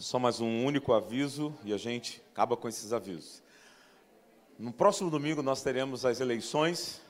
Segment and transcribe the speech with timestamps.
[0.00, 3.42] Só mais um único aviso e a gente acaba com esses avisos.
[4.56, 7.02] No próximo domingo nós teremos as eleições,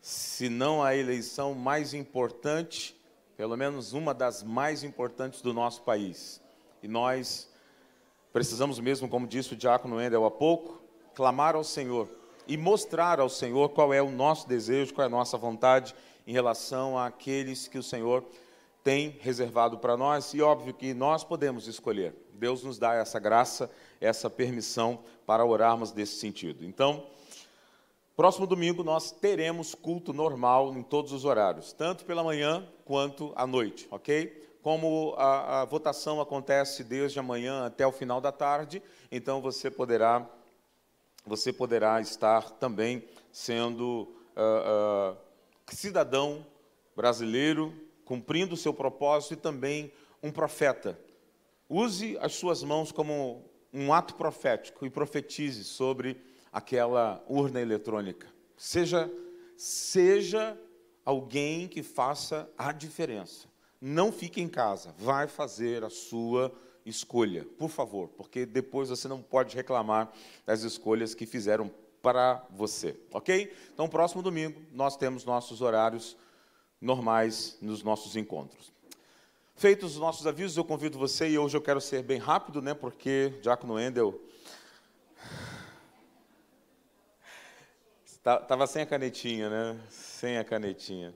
[0.00, 2.96] se não a eleição mais importante,
[3.36, 6.40] pelo menos uma das mais importantes do nosso país.
[6.80, 7.50] E nós
[8.32, 10.80] precisamos mesmo, como disse o diácono Endel há pouco,
[11.16, 12.08] clamar ao Senhor
[12.46, 15.92] e mostrar ao Senhor qual é o nosso desejo, qual é a nossa vontade
[16.28, 18.24] em relação àqueles que o Senhor
[18.84, 22.14] tem reservado para nós, e óbvio que nós podemos escolher.
[22.34, 26.66] Deus nos dá essa graça, essa permissão para orarmos desse sentido.
[26.66, 27.06] Então,
[28.14, 33.46] próximo domingo nós teremos culto normal em todos os horários, tanto pela manhã quanto à
[33.46, 34.58] noite, ok?
[34.62, 40.28] Como a, a votação acontece desde amanhã até o final da tarde, então você poderá,
[41.24, 45.16] você poderá estar também sendo uh, uh,
[45.68, 46.46] cidadão
[46.94, 50.98] brasileiro cumprindo o seu propósito e também um profeta.
[51.68, 56.20] Use as suas mãos como um ato profético e profetize sobre
[56.52, 58.28] aquela urna eletrônica.
[58.56, 59.10] Seja
[59.56, 60.58] seja
[61.04, 63.48] alguém que faça a diferença.
[63.80, 66.52] Não fique em casa, vai fazer a sua
[66.86, 70.12] escolha, por favor, porque depois você não pode reclamar
[70.46, 71.70] das escolhas que fizeram
[72.02, 73.52] para você, ok?
[73.72, 76.16] Então, próximo domingo, nós temos nossos horários
[76.80, 78.72] normais nos nossos encontros.
[79.56, 82.74] Feitos os nossos avisos, eu convido você, e hoje eu quero ser bem rápido, né,
[82.74, 84.20] porque Diácono Endel
[88.24, 89.78] estava sem a canetinha, né?
[89.90, 91.14] Sem a canetinha.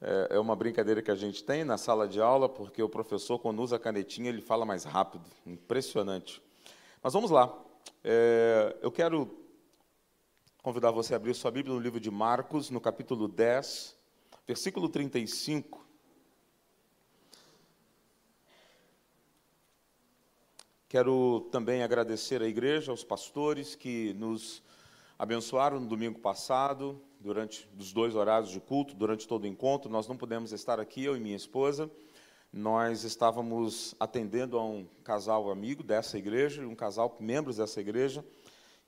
[0.00, 3.38] É, é uma brincadeira que a gente tem na sala de aula, porque o professor,
[3.38, 5.24] quando usa a canetinha, ele fala mais rápido.
[5.46, 6.42] Impressionante.
[7.00, 7.56] Mas vamos lá.
[8.02, 9.38] É, eu quero
[10.60, 13.96] convidar você a abrir sua Bíblia no livro de Marcos, no capítulo 10,
[14.46, 15.86] versículo 35.
[20.88, 24.62] Quero também agradecer à igreja, aos pastores que nos
[25.18, 29.90] abençoaram no domingo passado, durante os dois horários de culto, durante todo o encontro.
[29.90, 31.90] Nós não pudemos estar aqui, eu e minha esposa.
[32.52, 38.22] Nós estávamos atendendo a um casal amigo dessa igreja, um casal membros dessa igreja,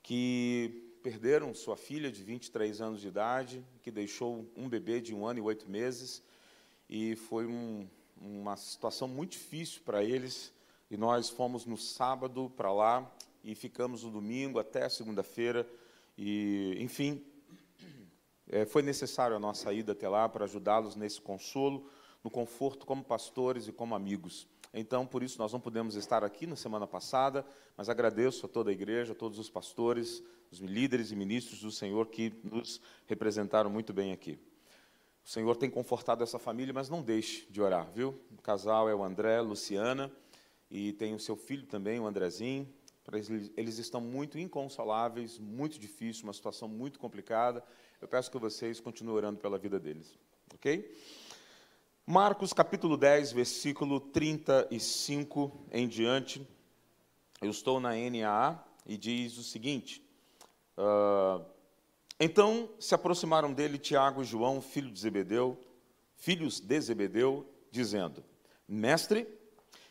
[0.02, 5.26] que perderam sua filha de 23 anos de idade, que deixou um bebê de um
[5.26, 6.22] ano e oito meses,
[6.88, 10.50] e foi um, uma situação muito difícil para eles.
[10.90, 15.68] E nós fomos no sábado para lá e ficamos no domingo até segunda-feira.
[16.16, 17.22] E, enfim,
[18.48, 21.86] é, foi necessário a nossa ida até lá para ajudá-los nesse consolo,
[22.22, 24.48] no conforto como pastores e como amigos.
[24.72, 27.44] Então, por isso, nós não pudemos estar aqui na semana passada,
[27.76, 31.70] mas agradeço a toda a igreja, a todos os pastores, os líderes e ministros do
[31.70, 34.38] Senhor que nos representaram muito bem aqui.
[35.24, 38.20] O Senhor tem confortado essa família, mas não deixe de orar, viu?
[38.36, 40.12] O casal é o André, Luciana,
[40.70, 42.68] e tem o seu filho também, o Andrezinho.
[43.56, 47.64] Eles estão muito inconsoláveis, muito difícil, uma situação muito complicada.
[48.02, 50.18] Eu peço que vocês continuem orando pela vida deles,
[50.54, 50.94] ok?
[52.06, 56.46] Marcos capítulo 10, versículo 35 em diante.
[57.40, 60.03] Eu estou na NAA e diz o seguinte:
[60.76, 61.44] Uh,
[62.18, 65.60] então se aproximaram dele Tiago e João, filho de Zebedeu,
[66.16, 68.24] filhos de Zebedeu, dizendo:
[68.68, 69.26] Mestre,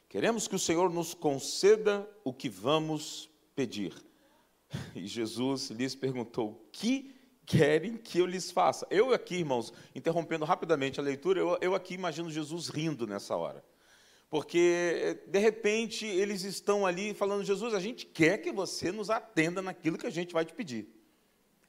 [0.09, 3.93] queremos que o Senhor nos conceda o que vamos pedir.
[4.95, 7.13] E Jesus lhes perguntou: O que
[7.45, 8.87] querem que eu lhes faça?
[8.89, 13.63] Eu aqui, irmãos, interrompendo rapidamente a leitura, eu, eu aqui imagino Jesus rindo nessa hora.
[14.33, 19.61] Porque, de repente, eles estão ali falando: Jesus, a gente quer que você nos atenda
[19.61, 20.87] naquilo que a gente vai te pedir.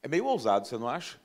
[0.03, 1.21] É meio ousado, você não acha?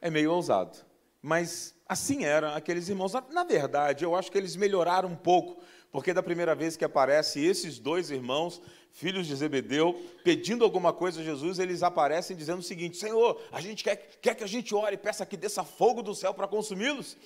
[0.00, 0.78] É meio ousado.
[1.20, 3.12] Mas assim eram aqueles irmãos.
[3.32, 7.44] Na verdade, eu acho que eles melhoraram um pouco, porque da primeira vez que aparece
[7.44, 8.62] esses dois irmãos,
[8.92, 13.60] filhos de Zebedeu, pedindo alguma coisa a Jesus, eles aparecem dizendo o seguinte: Senhor, a
[13.60, 16.46] gente quer, quer que a gente ore e peça que desça fogo do céu para
[16.46, 17.16] consumi-los.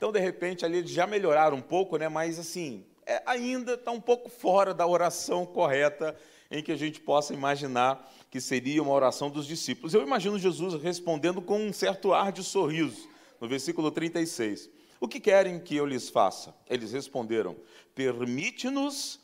[0.00, 2.08] Então, de repente, ali eles já melhoraram um pouco, né?
[2.08, 6.16] mas assim, é, ainda está um pouco fora da oração correta
[6.50, 9.92] em que a gente possa imaginar que seria uma oração dos discípulos.
[9.92, 13.06] Eu imagino Jesus respondendo com um certo ar de sorriso,
[13.38, 14.70] no versículo 36.
[14.98, 16.54] O que querem que eu lhes faça?
[16.66, 17.54] Eles responderam:
[17.94, 19.20] Permite-nos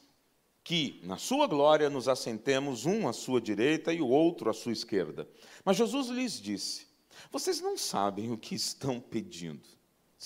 [0.62, 4.72] que, na sua glória, nos assentemos um à sua direita e o outro à sua
[4.72, 5.26] esquerda.
[5.64, 6.86] Mas Jesus lhes disse:
[7.32, 9.75] Vocês não sabem o que estão pedindo.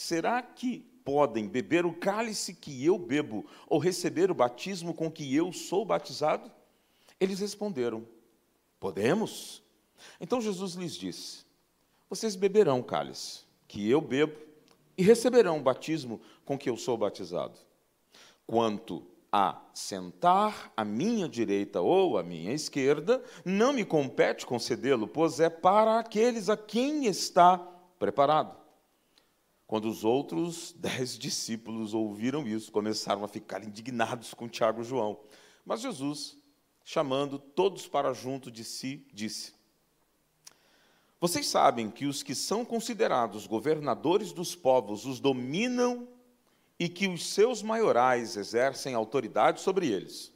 [0.01, 5.37] Será que podem beber o cálice que eu bebo, ou receber o batismo com que
[5.37, 6.51] eu sou batizado?
[7.21, 8.09] Eles responderam:
[8.81, 9.63] Podemos?
[10.19, 11.45] Então Jesus lhes disse:
[12.09, 14.41] Vocês beberão o cálice que eu bebo
[14.97, 17.59] e receberão o batismo com que eu sou batizado.
[18.47, 25.41] Quanto a sentar à minha direita ou à minha esquerda, não me compete concedê-lo, pois
[25.41, 27.59] é para aqueles a quem está
[27.99, 28.61] preparado.
[29.71, 35.21] Quando os outros dez discípulos ouviram isso, começaram a ficar indignados com Tiago e João.
[35.65, 36.37] Mas Jesus,
[36.83, 39.55] chamando todos para junto de si, disse:
[41.21, 46.09] Vocês sabem que os que são considerados governadores dos povos os dominam
[46.77, 50.33] e que os seus maiorais exercem autoridade sobre eles.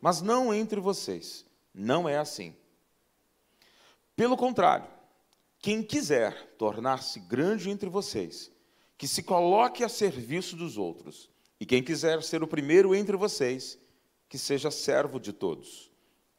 [0.00, 1.44] Mas não entre vocês,
[1.74, 2.54] não é assim.
[4.14, 4.86] Pelo contrário,
[5.62, 8.50] quem quiser tornar-se grande entre vocês,
[8.98, 11.30] que se coloque a serviço dos outros,
[11.60, 13.78] e quem quiser ser o primeiro entre vocês,
[14.28, 15.88] que seja servo de todos.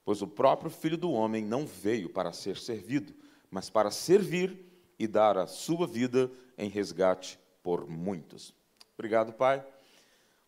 [0.03, 3.15] Pois o próprio Filho do Homem não veio para ser servido,
[3.49, 4.59] mas para servir
[4.99, 8.53] e dar a sua vida em resgate por muitos.
[8.95, 9.65] Obrigado, Pai,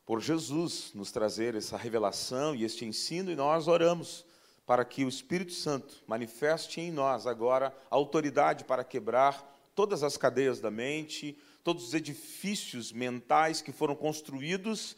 [0.05, 4.25] por Jesus nos trazer essa revelação e este ensino, e nós oramos
[4.65, 10.17] para que o Espírito Santo manifeste em nós agora a autoridade para quebrar todas as
[10.17, 14.95] cadeias da mente, todos os edifícios mentais que foram construídos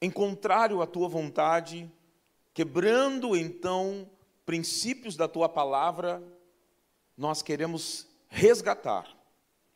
[0.00, 1.90] em contrário à tua vontade,
[2.54, 4.08] quebrando então
[4.46, 6.22] princípios da tua palavra,
[7.16, 9.08] nós queremos resgatar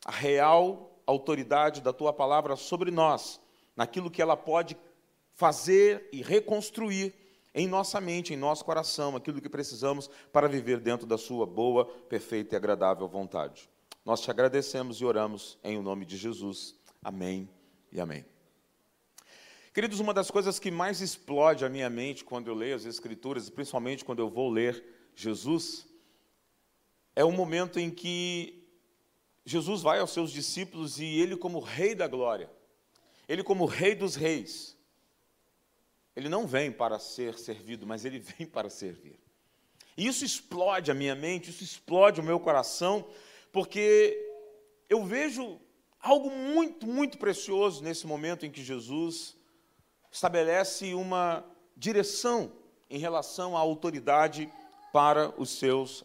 [0.05, 3.39] a real autoridade da tua palavra sobre nós,
[3.75, 4.77] naquilo que ela pode
[5.33, 7.13] fazer e reconstruir
[7.53, 11.85] em nossa mente, em nosso coração, aquilo que precisamos para viver dentro da sua boa,
[11.85, 13.69] perfeita e agradável vontade.
[14.03, 16.75] Nós te agradecemos e oramos em o nome de Jesus.
[17.01, 17.49] Amém
[17.91, 18.25] e amém.
[19.73, 23.49] Queridos, uma das coisas que mais explode a minha mente quando eu leio as Escrituras,
[23.49, 24.83] principalmente quando eu vou ler
[25.15, 25.87] Jesus,
[27.15, 28.67] é o momento em que
[29.45, 32.51] Jesus vai aos seus discípulos e ele, como Rei da Glória,
[33.27, 34.77] ele, como Rei dos Reis,
[36.15, 39.19] ele não vem para ser servido, mas ele vem para servir.
[39.97, 43.07] E isso explode a minha mente, isso explode o meu coração,
[43.51, 44.17] porque
[44.89, 45.59] eu vejo
[45.99, 49.35] algo muito, muito precioso nesse momento em que Jesus
[50.11, 51.45] estabelece uma
[51.75, 52.51] direção
[52.89, 54.51] em relação à autoridade
[54.91, 56.03] para os seus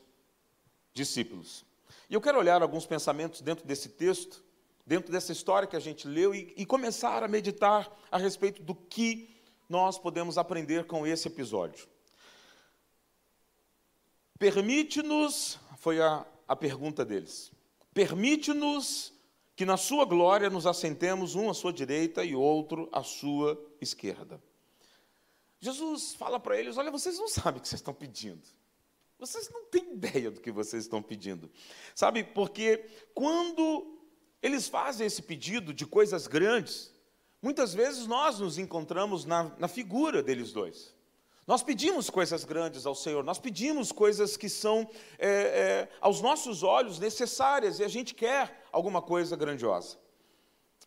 [0.95, 1.65] discípulos.
[2.09, 4.43] E eu quero olhar alguns pensamentos dentro desse texto,
[4.87, 8.75] dentro dessa história que a gente leu, e, e começar a meditar a respeito do
[8.75, 9.38] que
[9.69, 11.87] nós podemos aprender com esse episódio.
[14.39, 17.53] Permite-nos, foi a, a pergunta deles,
[17.93, 19.13] permite-nos
[19.57, 24.41] que na sua glória nos assentemos um à sua direita e outro à sua esquerda.
[25.61, 28.47] Jesus fala para eles: Olha, vocês não sabem o que vocês estão pedindo.
[29.19, 31.51] Vocês não têm ideia do que vocês estão pedindo.
[31.93, 33.99] Sabe, porque quando
[34.41, 36.95] eles fazem esse pedido de coisas grandes,
[37.43, 40.97] muitas vezes nós nos encontramos na, na figura deles dois.
[41.47, 44.87] Nós pedimos coisas grandes ao Senhor, nós pedimos coisas que são,
[45.19, 49.97] é, é, aos nossos olhos, necessárias, e a gente quer alguma coisa grandiosa.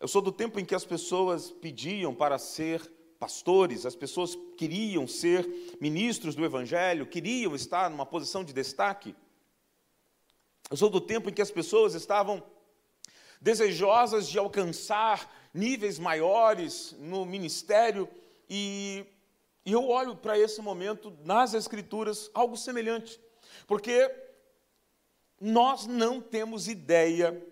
[0.00, 2.80] Eu sou do tempo em que as pessoas pediam para ser
[3.18, 5.48] pastores, as pessoas queriam ser
[5.80, 9.16] ministros do Evangelho, queriam estar numa posição de destaque.
[10.70, 12.42] Eu sou do tempo em que as pessoas estavam
[13.40, 18.08] desejosas de alcançar níveis maiores no ministério,
[18.48, 19.04] e,
[19.64, 23.20] e eu olho para esse momento nas Escrituras algo semelhante,
[23.66, 24.10] porque
[25.40, 27.44] nós não temos ideia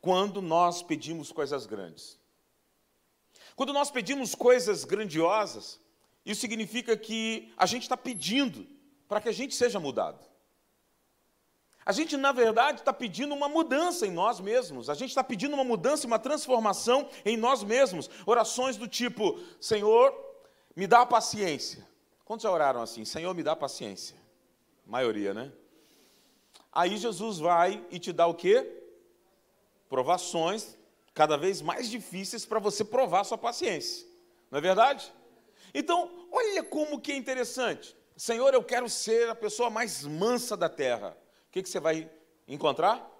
[0.00, 2.18] quando nós pedimos coisas grandes.
[3.54, 5.80] Quando nós pedimos coisas grandiosas,
[6.24, 8.66] isso significa que a gente está pedindo
[9.08, 10.18] para que a gente seja mudado.
[11.86, 14.90] A gente, na verdade, está pedindo uma mudança em nós mesmos.
[14.90, 18.10] A gente está pedindo uma mudança, uma transformação em nós mesmos.
[18.26, 20.12] Orações do tipo: Senhor,
[20.74, 21.86] me dá paciência.
[22.24, 23.04] Quantos já oraram assim?
[23.04, 24.16] Senhor, me dá paciência.
[24.84, 25.52] A maioria, né?
[26.72, 28.82] Aí Jesus vai e te dá o quê?
[29.88, 30.76] Provações
[31.14, 34.04] cada vez mais difíceis para você provar sua paciência.
[34.50, 35.12] Não é verdade?
[35.72, 37.96] Então, olha como que é interessante.
[38.16, 41.16] Senhor, eu quero ser a pessoa mais mansa da terra.
[41.56, 42.06] Que, que você vai
[42.46, 43.10] encontrar?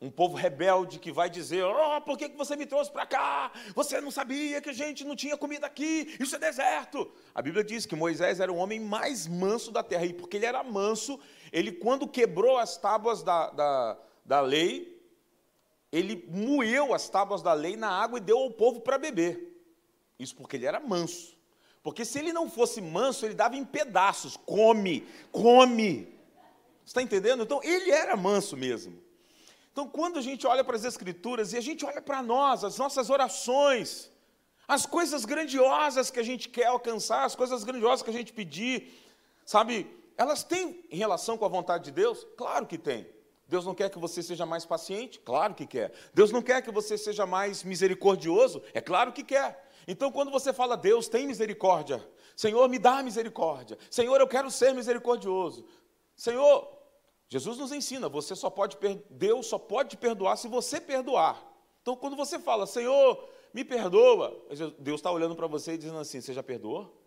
[0.00, 3.52] Um povo rebelde que vai dizer: oh, por que, que você me trouxe para cá?
[3.76, 6.16] Você não sabia que a gente não tinha comida aqui?
[6.18, 7.08] Isso é deserto.
[7.32, 10.46] A Bíblia diz que Moisés era o homem mais manso da terra, e porque ele
[10.46, 11.20] era manso,
[11.52, 15.00] ele, quando quebrou as tábuas da, da, da lei,
[15.92, 19.64] ele moeu as tábuas da lei na água e deu ao povo para beber.
[20.18, 21.38] Isso porque ele era manso.
[21.84, 24.36] Porque se ele não fosse manso, ele dava em pedaços.
[24.36, 26.13] Come, come.
[26.84, 27.42] Está entendendo?
[27.42, 29.02] Então, ele era manso mesmo.
[29.72, 32.78] Então, quando a gente olha para as Escrituras e a gente olha para nós, as
[32.78, 34.10] nossas orações,
[34.66, 38.94] As coisas grandiosas que a gente quer alcançar, as coisas grandiosas que a gente pedir,
[39.44, 39.86] sabe,
[40.16, 42.26] elas têm relação com a vontade de Deus?
[42.36, 43.06] Claro que tem.
[43.46, 45.20] Deus não quer que você seja mais paciente?
[45.20, 45.92] Claro que quer.
[46.14, 48.62] Deus não quer que você seja mais misericordioso?
[48.72, 49.70] É claro que quer.
[49.86, 52.02] Então, quando você fala, Deus tem misericórdia,
[52.34, 55.66] Senhor, me dá misericórdia, Senhor, eu quero ser misericordioso,
[56.16, 56.73] Senhor,
[57.28, 58.76] Jesus nos ensina, você só pode,
[59.10, 61.42] Deus só pode perdoar se você perdoar.
[61.82, 64.36] Então, quando você fala, Senhor, me perdoa,
[64.78, 67.00] Deus está olhando para você e dizendo assim: Você já perdoou?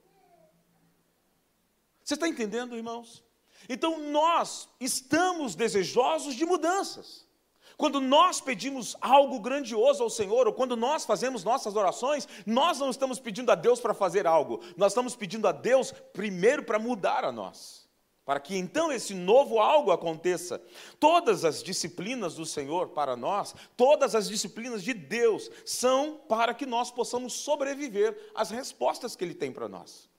[2.03, 3.23] Você está entendendo, irmãos?
[3.67, 7.27] Então, nós estamos desejosos de mudanças.
[7.75, 12.89] Quando nós pedimos algo grandioso ao Senhor, ou quando nós fazemos nossas orações, nós não
[12.89, 17.23] estamos pedindo a Deus para fazer algo, nós estamos pedindo a Deus primeiro para mudar
[17.23, 17.86] a nós,
[18.27, 20.61] para que então esse novo algo aconteça.
[20.99, 26.65] Todas as disciplinas do Senhor para nós, todas as disciplinas de Deus, são para que
[26.65, 30.09] nós possamos sobreviver às respostas que Ele tem para nós.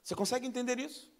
[0.00, 1.10] Você consegue entender isso?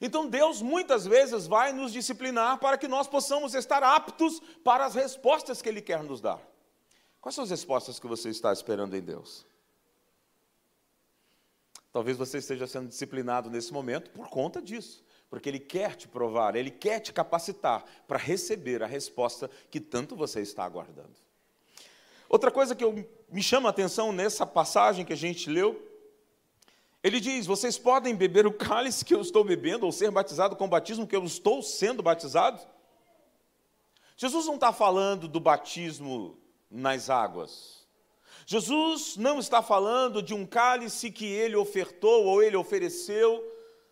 [0.00, 4.94] Então Deus muitas vezes vai nos disciplinar para que nós possamos estar aptos para as
[4.94, 6.40] respostas que Ele quer nos dar.
[7.20, 9.44] Quais são as respostas que você está esperando em Deus?
[11.92, 16.54] Talvez você esteja sendo disciplinado nesse momento por conta disso, porque Ele quer te provar,
[16.54, 21.14] Ele quer te capacitar para receber a resposta que tanto você está aguardando.
[22.28, 25.90] Outra coisa que eu, me chama a atenção nessa passagem que a gente leu
[27.02, 30.66] ele diz: Vocês podem beber o cálice que eu estou bebendo, ou ser batizado com
[30.66, 32.60] o batismo que eu estou sendo batizado?
[34.16, 36.38] Jesus não está falando do batismo
[36.70, 37.79] nas águas.
[38.50, 43.48] Jesus não está falando de um cálice que ele ofertou ou ele ofereceu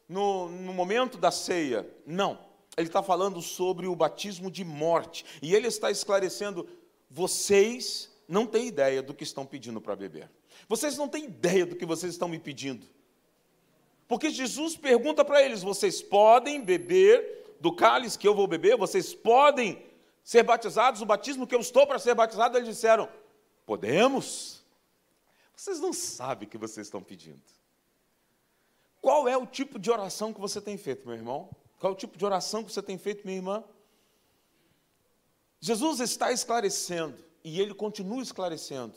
[0.09, 1.89] no, no momento da ceia.
[2.05, 2.41] Não.
[2.77, 5.25] Ele está falando sobre o batismo de morte.
[5.41, 6.69] E ele está esclarecendo:
[7.09, 10.29] vocês não têm ideia do que estão pedindo para beber.
[10.69, 12.85] Vocês não têm ideia do que vocês estão me pedindo.
[14.09, 18.77] Porque Jesus pergunta para eles: vocês podem beber do cálice que eu vou beber?
[18.77, 19.87] Vocês podem
[20.25, 21.01] ser batizados?
[21.01, 22.59] O batismo que eu estou para ser batizado?
[22.59, 23.09] Eles disseram:
[23.69, 24.65] podemos.
[25.55, 27.43] Vocês não sabem o que vocês estão pedindo.
[28.99, 31.51] Qual é o tipo de oração que você tem feito, meu irmão?
[31.79, 33.63] Qual é o tipo de oração que você tem feito, minha irmã?
[35.61, 38.95] Jesus está esclarecendo, e ele continua esclarecendo.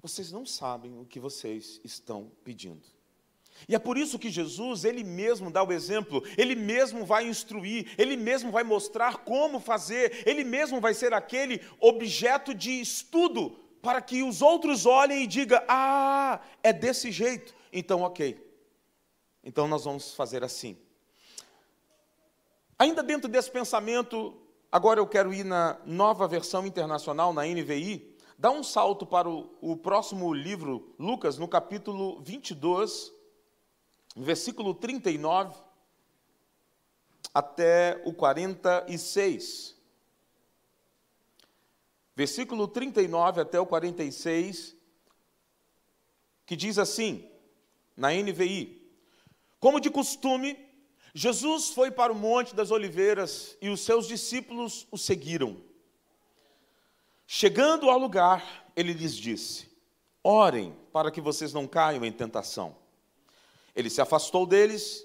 [0.00, 2.86] Vocês não sabem o que vocês estão pedindo.
[3.68, 7.92] E é por isso que Jesus, ele mesmo dá o exemplo, ele mesmo vai instruir,
[7.98, 14.02] ele mesmo vai mostrar como fazer, ele mesmo vai ser aquele objeto de estudo para
[14.02, 17.54] que os outros olhem e digam: "Ah, é desse jeito".
[17.72, 18.44] Então, OK.
[19.44, 20.76] Então nós vamos fazer assim.
[22.76, 24.36] Ainda dentro desse pensamento,
[24.72, 29.54] agora eu quero ir na nova versão internacional, na NVI, dá um salto para o,
[29.60, 33.12] o próximo livro, Lucas, no capítulo 22,
[34.16, 35.54] versículo 39
[37.32, 39.75] até o 46.
[42.16, 44.74] Versículo 39 até o 46,
[46.46, 47.30] que diz assim,
[47.94, 48.90] na NVI:
[49.60, 50.58] Como de costume,
[51.14, 55.62] Jesus foi para o Monte das Oliveiras e os seus discípulos o seguiram.
[57.26, 59.68] Chegando ao lugar, ele lhes disse:
[60.22, 62.76] Orem para que vocês não caiam em tentação.
[63.74, 65.04] Ele se afastou deles,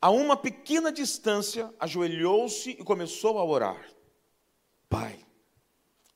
[0.00, 3.86] a uma pequena distância, ajoelhou-se e começou a orar:
[4.88, 5.21] Pai,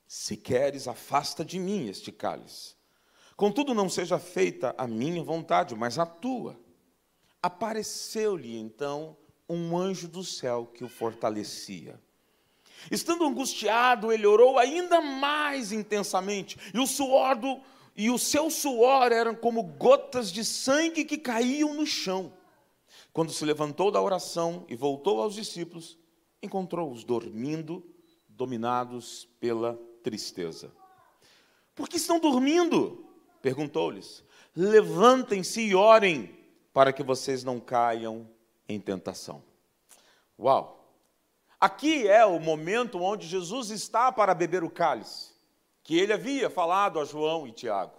[0.07, 2.75] se queres, afasta de mim este cálice.
[3.37, 6.59] Contudo, não seja feita a minha vontade, mas a tua.
[7.43, 9.17] Apareceu-lhe então
[9.49, 12.01] um anjo do céu que o fortalecia.
[12.91, 17.61] Estando angustiado, ele orou ainda mais intensamente, e o suor do,
[17.97, 22.33] e o seu suor eram como gotas de sangue que caíam no chão.
[23.13, 25.99] Quando se levantou da oração e voltou aos discípulos,
[26.43, 27.83] encontrou-os dormindo,
[28.29, 30.73] dominados pela tristeza.
[31.75, 33.05] Por que estão dormindo?
[33.43, 34.23] perguntou-lhes.
[34.55, 36.39] Levantem-se e orem,
[36.73, 38.31] para que vocês não caiam
[38.69, 39.43] em tentação.
[40.39, 40.95] Uau!
[41.59, 45.35] Aqui é o momento onde Jesus está para beber o cálice
[45.83, 47.99] que ele havia falado a João e Tiago.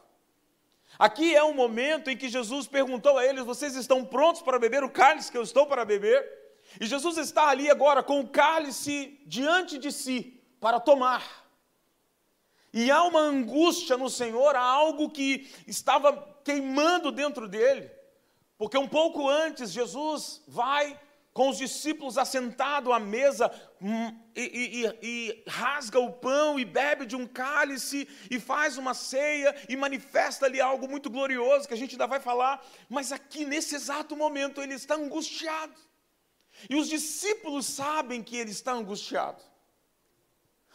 [0.97, 4.81] Aqui é um momento em que Jesus perguntou a eles: Vocês estão prontos para beber
[4.81, 6.25] o cálice que eu estou para beber?
[6.79, 11.46] E Jesus está ali agora com o cálice diante de si para tomar.
[12.73, 17.89] E há uma angústia no Senhor, há algo que estava queimando dentro dele,
[18.57, 20.99] porque um pouco antes Jesus vai
[21.37, 27.05] com os discípulos assentados à mesa, hum, e, e, e, rasga o pão e bebe
[27.05, 31.77] de um cálice e faz uma ceia e manifesta ali algo muito glorioso que a
[31.77, 35.79] gente ainda vai falar, mas aqui nesse exato momento ele está angustiado.
[36.67, 39.43] E os discípulos sabem que ele está angustiado.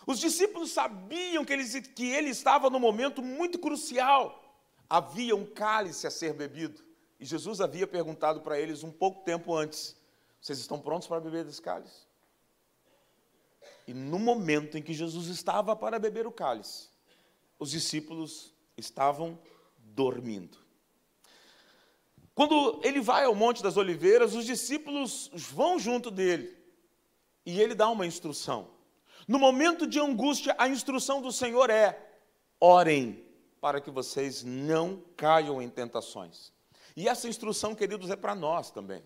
[0.06, 4.42] Os discípulos sabiam que ele, que ele estava num momento muito crucial.
[4.88, 6.82] Havia um cálice a ser bebido.
[7.18, 9.96] E Jesus havia perguntado para eles um pouco tempo antes:
[10.40, 12.06] vocês estão prontos para beber desse cálice?
[13.86, 16.88] E no momento em que Jesus estava para beber o cálice,
[17.58, 19.38] os discípulos estavam
[19.78, 20.58] dormindo.
[22.34, 26.56] Quando ele vai ao Monte das Oliveiras, os discípulos vão junto dele
[27.44, 28.70] e ele dá uma instrução.
[29.32, 31.98] No momento de angústia, a instrução do Senhor é:
[32.60, 33.24] orem
[33.62, 36.52] para que vocês não caiam em tentações.
[36.94, 39.02] E essa instrução, queridos, é para nós também.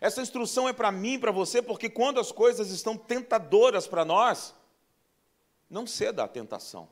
[0.00, 4.56] Essa instrução é para mim, para você, porque quando as coisas estão tentadoras para nós,
[5.70, 6.88] não ceda à tentação.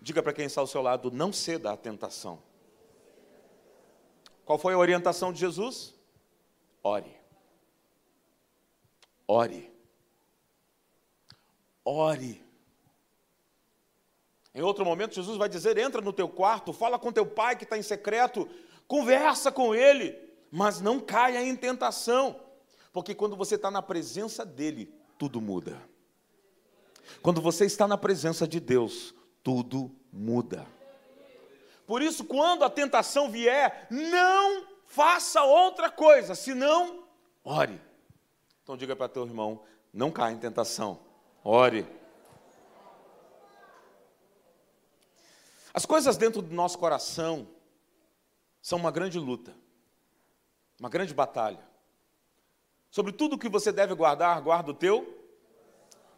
[0.00, 2.42] Diga para quem está ao seu lado, não ceda à tentação.
[4.46, 5.94] Qual foi a orientação de Jesus?
[6.82, 7.14] Ore.
[9.28, 9.73] Ore.
[11.84, 12.42] Ore.
[14.54, 17.64] Em outro momento, Jesus vai dizer: entra no teu quarto, fala com teu pai que
[17.64, 18.48] está em secreto,
[18.86, 20.24] conversa com ele
[20.56, 22.40] mas não caia em tentação,
[22.92, 25.82] porque quando você está na presença dEle, tudo muda.
[27.20, 29.12] Quando você está na presença de Deus,
[29.42, 30.64] tudo muda.
[31.88, 37.02] Por isso, quando a tentação vier, não faça outra coisa, senão
[37.42, 37.82] ore.
[38.62, 39.60] Então diga para teu irmão,
[39.92, 41.00] não caia em tentação,
[41.44, 41.86] ore.
[45.72, 47.46] As coisas dentro do nosso coração
[48.62, 49.54] são uma grande luta
[50.78, 51.60] uma grande batalha.
[52.90, 55.18] Sobre tudo que você deve guardar, guarda o teu,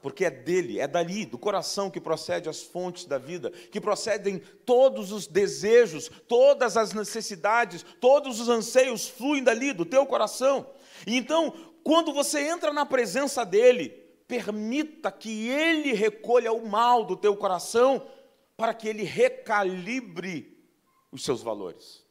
[0.03, 4.39] porque é dele, é dali, do coração que procede as fontes da vida, que procedem
[4.65, 10.69] todos os desejos, todas as necessidades, todos os anseios fluem dali, do teu coração.
[11.07, 17.17] E então, quando você entra na presença dele, permita que ele recolha o mal do
[17.17, 18.07] teu coração,
[18.57, 20.57] para que ele recalibre
[21.13, 22.05] os seus valores.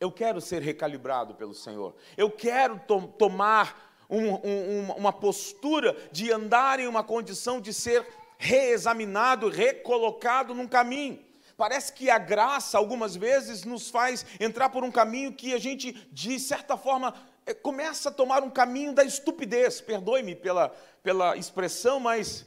[0.00, 1.94] Eu quero ser recalibrado pelo Senhor.
[2.16, 8.06] Eu quero to tomar um, um, uma postura de andar em uma condição de ser
[8.36, 11.24] reexaminado, recolocado num caminho.
[11.56, 15.92] Parece que a graça, algumas vezes, nos faz entrar por um caminho que a gente,
[16.10, 17.14] de certa forma,
[17.62, 19.80] começa a tomar um caminho da estupidez.
[19.80, 20.68] Perdoe-me pela,
[21.02, 22.46] pela expressão, mas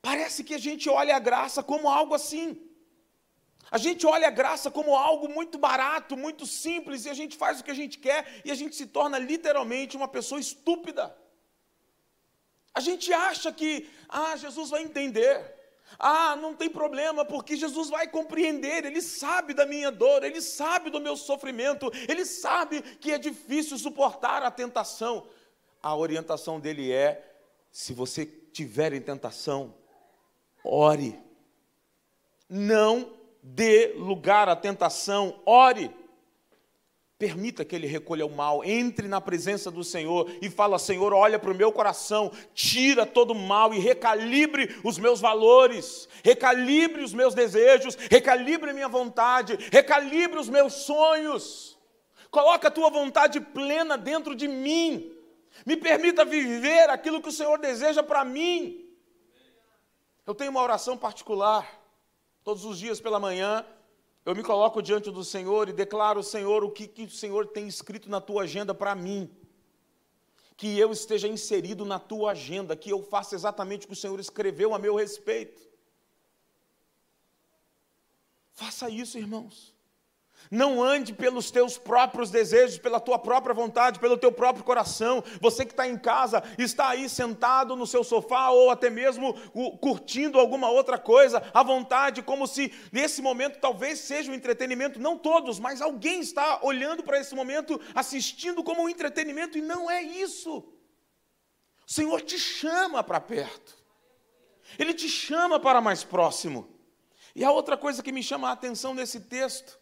[0.00, 2.60] parece que a gente olha a graça como algo assim.
[3.70, 7.60] A gente olha a graça como algo muito barato, muito simples, e a gente faz
[7.60, 11.16] o que a gente quer, e a gente se torna literalmente uma pessoa estúpida.
[12.74, 15.61] A gente acha que, ah, Jesus vai entender.
[15.98, 20.90] Ah, não tem problema, porque Jesus vai compreender, Ele sabe da minha dor, Ele sabe
[20.90, 25.26] do meu sofrimento, Ele sabe que é difícil suportar a tentação.
[25.82, 27.36] A orientação dele é:
[27.70, 29.74] se você tiver em tentação,
[30.62, 31.18] ore.
[32.48, 36.01] Não dê lugar à tentação, ore.
[37.22, 41.38] Permita que ele recolha o mal, entre na presença do Senhor e fala: Senhor, olha
[41.38, 47.14] para o meu coração, tira todo o mal e recalibre os meus valores, recalibre os
[47.14, 51.78] meus desejos, recalibre a minha vontade, recalibre os meus sonhos.
[52.28, 55.16] Coloca a tua vontade plena dentro de mim.
[55.64, 58.84] Me permita viver aquilo que o Senhor deseja para mim.
[60.26, 61.82] Eu tenho uma oração particular
[62.44, 63.64] Todos os dias pela manhã,
[64.24, 67.66] eu me coloco diante do Senhor e declaro, Senhor, o que, que o Senhor tem
[67.66, 69.28] escrito na tua agenda para mim.
[70.56, 74.20] Que eu esteja inserido na tua agenda, que eu faça exatamente o que o Senhor
[74.20, 75.60] escreveu a meu respeito.
[78.52, 79.74] Faça isso, irmãos.
[80.52, 85.24] Não ande pelos teus próprios desejos, pela tua própria vontade, pelo teu próprio coração.
[85.40, 89.32] Você que está em casa, está aí sentado no seu sofá ou até mesmo
[89.78, 95.00] curtindo alguma outra coisa à vontade, como se nesse momento talvez seja um entretenimento.
[95.00, 99.90] Não todos, mas alguém está olhando para esse momento, assistindo como um entretenimento e não
[99.90, 100.58] é isso.
[100.58, 103.74] O Senhor te chama para perto,
[104.78, 106.68] Ele te chama para mais próximo.
[107.34, 109.80] E a outra coisa que me chama a atenção nesse texto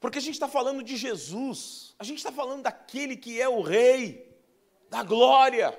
[0.00, 3.62] porque a gente está falando de Jesus, a gente está falando daquele que é o
[3.62, 4.36] Rei
[4.90, 5.76] da glória,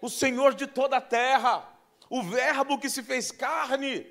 [0.00, 1.68] o Senhor de toda a terra,
[2.08, 4.06] o Verbo que se fez carne.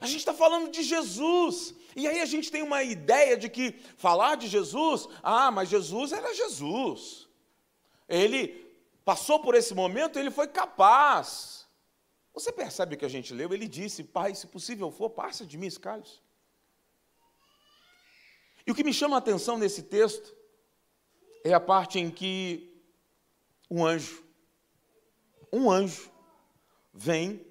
[0.00, 1.74] A gente está falando de Jesus.
[1.94, 6.12] E aí a gente tem uma ideia de que falar de Jesus, ah, mas Jesus
[6.12, 7.26] era Jesus.
[8.06, 8.66] Ele
[9.04, 11.66] passou por esse momento, ele foi capaz.
[12.34, 13.52] Você percebe o que a gente leu?
[13.54, 16.22] Ele disse: Pai, se possível for, passa de mim esse.
[18.66, 20.34] E o que me chama a atenção nesse texto
[21.44, 22.82] é a parte em que
[23.70, 24.24] um anjo,
[25.52, 26.10] um anjo,
[26.92, 27.46] vem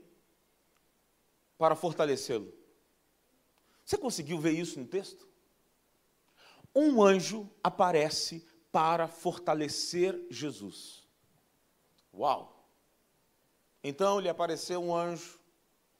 [1.58, 2.54] para fortalecê-lo.
[3.86, 5.28] Você conseguiu ver isso no texto?
[6.75, 11.08] Um anjo aparece para fortalecer Jesus.
[12.13, 12.67] Uau!
[13.82, 15.39] Então lhe apareceu um anjo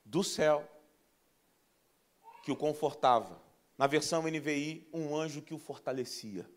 [0.04, 0.68] do céu
[2.44, 3.45] que o confortava.
[3.78, 6.50] Na versão NVI, um anjo que o fortalecia.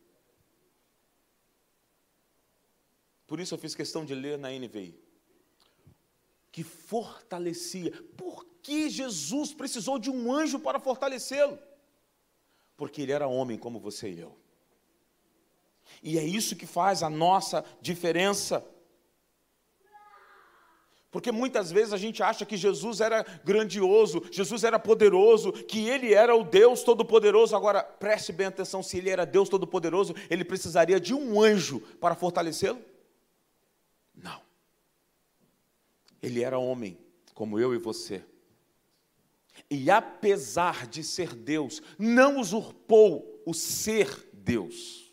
[3.26, 4.98] Por isso eu fiz questão de ler na NVI.
[6.50, 7.92] Que fortalecia.
[8.16, 11.58] Por que Jesus precisou de um anjo para fortalecê-lo?
[12.76, 14.38] Porque ele era homem como você e eu.
[16.02, 18.64] E é isso que faz a nossa diferença.
[21.18, 26.14] Porque muitas vezes a gente acha que Jesus era grandioso, Jesus era poderoso, que ele
[26.14, 27.56] era o Deus Todo-Poderoso.
[27.56, 32.14] Agora, preste bem atenção: se ele era Deus Todo-Poderoso, ele precisaria de um anjo para
[32.14, 32.80] fortalecê-lo?
[34.14, 34.40] Não.
[36.22, 36.96] Ele era homem,
[37.34, 38.24] como eu e você.
[39.68, 45.07] E apesar de ser Deus, não usurpou o ser Deus.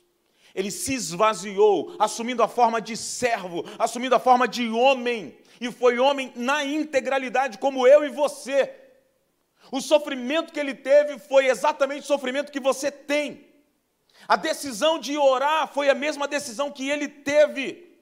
[0.55, 5.99] Ele se esvaziou, assumindo a forma de servo, assumindo a forma de homem e foi
[5.99, 8.73] homem na integralidade, como eu e você.
[9.69, 13.45] O sofrimento que ele teve foi exatamente o sofrimento que você tem.
[14.27, 17.93] A decisão de orar foi a mesma decisão que ele teve.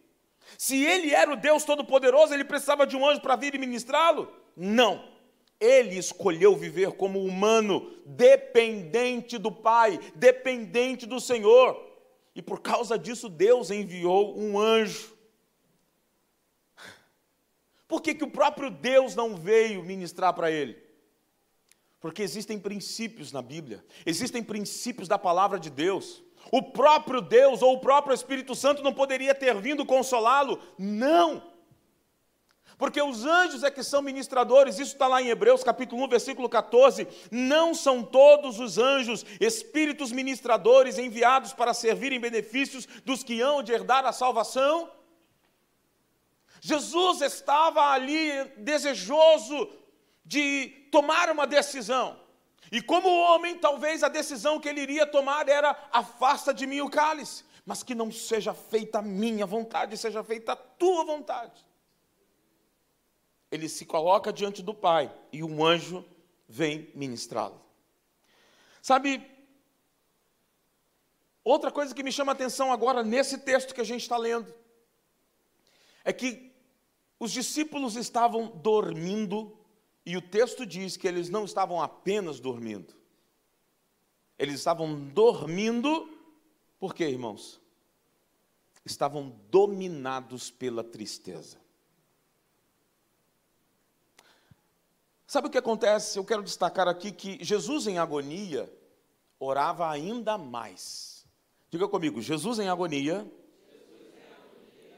[0.58, 4.32] Se ele era o Deus Todo-Poderoso, ele precisava de um anjo para vir e ministrá-lo?
[4.56, 5.12] Não.
[5.60, 11.93] Ele escolheu viver como humano, dependente do Pai, dependente do Senhor.
[12.36, 15.14] E por causa disso, Deus enviou um anjo
[17.94, 20.82] por que, que o próprio Deus não veio ministrar para ele?
[22.00, 26.24] Porque existem princípios na Bíblia, existem princípios da palavra de Deus.
[26.52, 30.60] O próprio Deus ou o próprio Espírito Santo não poderia ter vindo consolá-lo?
[30.76, 31.53] Não!
[32.84, 36.50] Porque os anjos é que são ministradores, isso está lá em Hebreus capítulo 1, versículo
[36.50, 37.08] 14.
[37.32, 43.72] Não são todos os anjos espíritos ministradores enviados para servirem benefícios dos que hão de
[43.72, 44.92] herdar a salvação?
[46.60, 49.70] Jesus estava ali desejoso
[50.26, 52.20] de tomar uma decisão.
[52.70, 56.90] E como homem, talvez a decisão que ele iria tomar era: afasta de mim o
[56.90, 61.72] cálice, mas que não seja feita a minha vontade, seja feita a tua vontade.
[63.54, 66.04] Ele se coloca diante do Pai e um anjo
[66.48, 67.62] vem ministrá-lo.
[68.82, 69.24] Sabe,
[71.44, 74.52] outra coisa que me chama a atenção agora nesse texto que a gente está lendo,
[76.04, 76.52] é que
[77.20, 79.56] os discípulos estavam dormindo,
[80.04, 82.96] e o texto diz que eles não estavam apenas dormindo.
[84.40, 86.10] Eles estavam dormindo,
[86.80, 87.62] por quê, irmãos?
[88.84, 91.63] Estavam dominados pela tristeza.
[95.34, 96.20] Sabe o que acontece?
[96.20, 98.72] Eu quero destacar aqui que Jesus em agonia
[99.40, 101.26] orava ainda mais.
[101.72, 103.26] Diga comigo, Jesus em agonia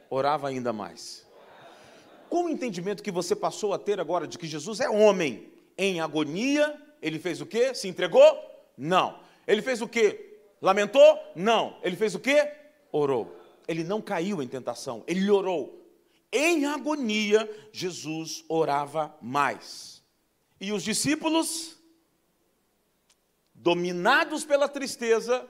[0.10, 1.26] orava ainda mais
[2.28, 6.02] com o entendimento que você passou a ter agora de que Jesus é homem em
[6.02, 7.74] agonia, ele fez o quê?
[7.74, 8.21] Se entregou?
[8.78, 9.17] Não.
[9.48, 10.38] Ele fez o quê?
[10.62, 11.17] Lamentou?
[11.34, 11.78] Não.
[11.82, 12.52] Ele fez o quê?
[12.91, 13.34] Orou.
[13.69, 15.82] Ele não caiu em tentação, ele orou.
[16.30, 19.95] Em agonia, Jesus orava mais.
[20.60, 21.78] E os discípulos,
[23.54, 25.50] dominados pela tristeza,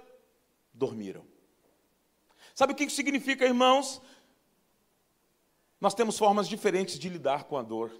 [0.73, 1.25] dormiram.
[2.53, 4.01] Sabe o que isso significa, irmãos?
[5.79, 7.91] Nós temos formas diferentes de lidar com a dor.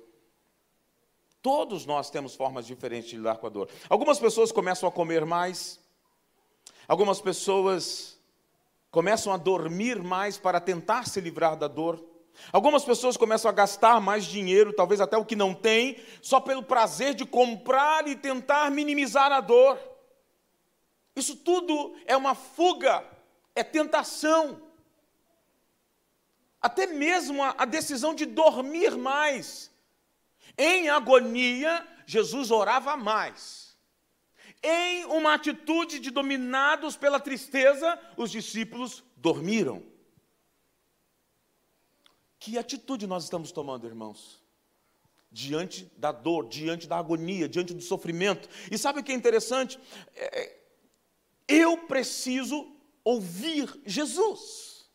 [1.42, 3.70] Todos nós temos formas diferentes de lidar com a dor.
[3.88, 5.80] Algumas pessoas começam a comer mais,
[6.88, 8.20] algumas pessoas
[8.90, 12.04] começam a dormir mais para tentar se livrar da dor.
[12.52, 16.64] Algumas pessoas começam a gastar mais dinheiro, talvez até o que não tem, só pelo
[16.64, 19.80] prazer de comprar e tentar minimizar a dor.
[21.16, 23.04] Isso tudo é uma fuga,
[23.56, 24.62] é tentação
[26.66, 29.72] até mesmo a, a decisão de dormir mais.
[30.58, 33.78] Em agonia, Jesus orava mais.
[34.64, 39.84] Em uma atitude de dominados pela tristeza, os discípulos dormiram.
[42.46, 44.40] Que atitude nós estamos tomando, irmãos?
[45.32, 48.48] Diante da dor, diante da agonia, diante do sofrimento.
[48.70, 49.80] E sabe o que é interessante?
[50.16, 50.56] É,
[51.48, 52.72] eu preciso
[53.04, 54.88] ouvir Jesus.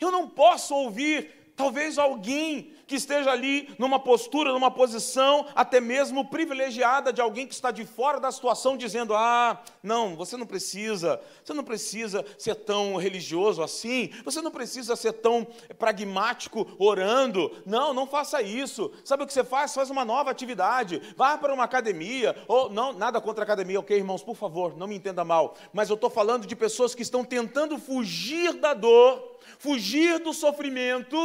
[0.00, 6.26] Eu não posso ouvir Talvez alguém que esteja ali numa postura, numa posição até mesmo
[6.26, 11.20] privilegiada de alguém que está de fora da situação, dizendo: Ah, não, você não precisa,
[11.42, 15.46] você não precisa ser tão religioso assim, você não precisa ser tão
[15.78, 17.50] pragmático orando.
[17.64, 18.92] Não, não faça isso.
[19.04, 19.74] Sabe o que você faz?
[19.74, 23.96] Faz uma nova atividade, vá para uma academia, ou não, nada contra a academia, ok,
[23.96, 27.24] irmãos, por favor, não me entenda mal, mas eu estou falando de pessoas que estão
[27.24, 29.31] tentando fugir da dor
[29.62, 31.16] fugir do sofrimento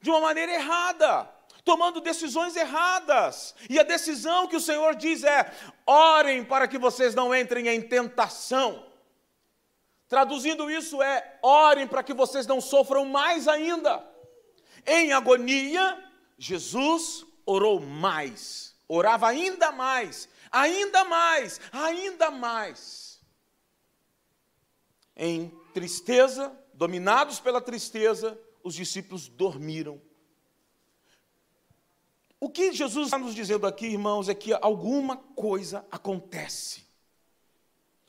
[0.00, 1.30] de uma maneira errada,
[1.64, 3.54] tomando decisões erradas.
[3.68, 5.52] E a decisão que o Senhor diz é:
[5.86, 8.84] orem para que vocês não entrem em tentação.
[10.08, 14.04] Traduzindo isso é: orem para que vocês não sofram mais ainda.
[14.84, 16.04] Em agonia,
[16.36, 23.20] Jesus orou mais, orava ainda mais, ainda mais, ainda mais.
[25.14, 30.00] Em tristeza, Dominados pela tristeza, os discípulos dormiram.
[32.40, 36.86] O que Jesus está nos dizendo aqui, irmãos, é que alguma coisa acontece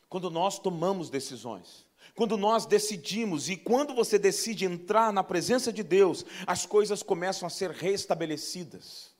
[0.07, 1.85] quando nós tomamos decisões.
[2.15, 7.45] Quando nós decidimos, e quando você decide entrar na presença de Deus, as coisas começam
[7.47, 9.13] a ser restabelecidas.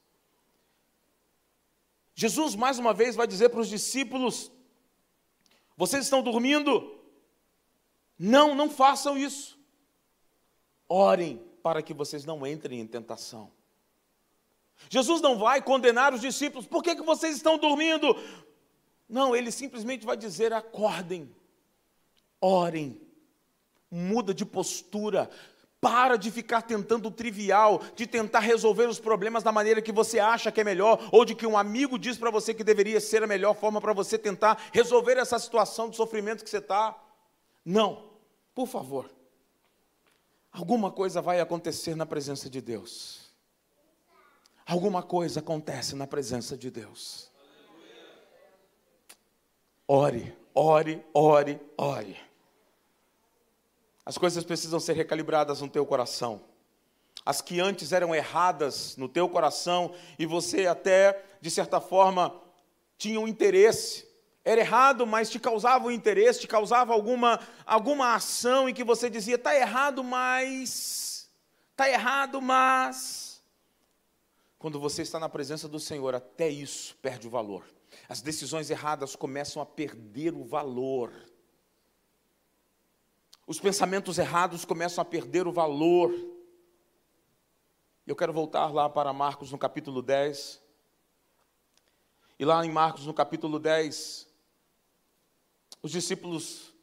[2.15, 4.49] Jesus, mais uma vez, vai dizer para os discípulos:
[5.75, 7.00] vocês estão dormindo?
[8.23, 9.57] Não, não façam isso.
[10.87, 13.51] Orem para que vocês não entrem em tentação.
[14.91, 18.15] Jesus não vai condenar os discípulos, por que, que vocês estão dormindo?
[19.09, 21.35] Não, ele simplesmente vai dizer: acordem,
[22.39, 23.01] orem,
[23.89, 25.27] muda de postura,
[25.79, 30.19] para de ficar tentando o trivial, de tentar resolver os problemas da maneira que você
[30.19, 33.23] acha que é melhor, ou de que um amigo diz para você que deveria ser
[33.23, 36.95] a melhor forma para você tentar resolver essa situação de sofrimento que você está.
[37.65, 38.10] Não.
[38.53, 39.09] Por favor,
[40.51, 43.31] alguma coisa vai acontecer na presença de Deus.
[44.65, 47.31] Alguma coisa acontece na presença de Deus.
[49.87, 52.17] Ore, ore, ore, ore.
[54.05, 56.41] As coisas precisam ser recalibradas no teu coração.
[57.25, 62.33] As que antes eram erradas no teu coração e você até, de certa forma,
[62.97, 64.07] tinha um interesse,
[64.43, 69.09] era errado, mas te causava um interesse, te causava alguma, alguma ação em que você
[69.09, 71.29] dizia: está errado, mas.
[71.71, 73.41] Está errado, mas.
[74.57, 77.63] Quando você está na presença do Senhor, até isso perde o valor.
[78.07, 81.11] As decisões erradas começam a perder o valor.
[83.45, 86.13] Os pensamentos errados começam a perder o valor.
[88.07, 90.61] Eu quero voltar lá para Marcos no capítulo 10.
[92.39, 94.30] E lá em Marcos no capítulo 10,
[95.83, 96.73] os discípulos,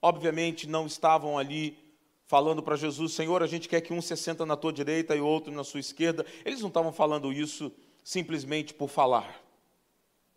[0.00, 1.78] obviamente, não estavam ali
[2.26, 5.20] falando para Jesus: Senhor, a gente quer que um se senta na tua direita e
[5.20, 6.26] outro na sua esquerda.
[6.44, 9.42] Eles não estavam falando isso simplesmente por falar.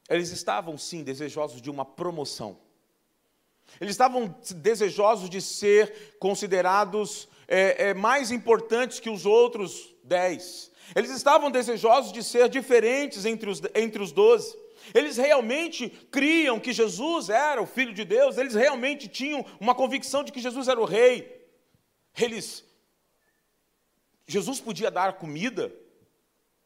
[0.10, 2.58] Eles estavam, sim, desejosos de uma promoção.
[3.82, 10.72] Eles estavam desejosos de ser considerados é, é, mais importantes que os outros dez.
[10.96, 14.58] Eles estavam desejosos de ser diferentes entre os, entre os doze.
[14.94, 20.24] Eles realmente criam que Jesus era o Filho de Deus, eles realmente tinham uma convicção
[20.24, 21.48] de que Jesus era o Rei.
[22.18, 22.66] Eles.
[24.28, 25.74] Jesus podia dar comida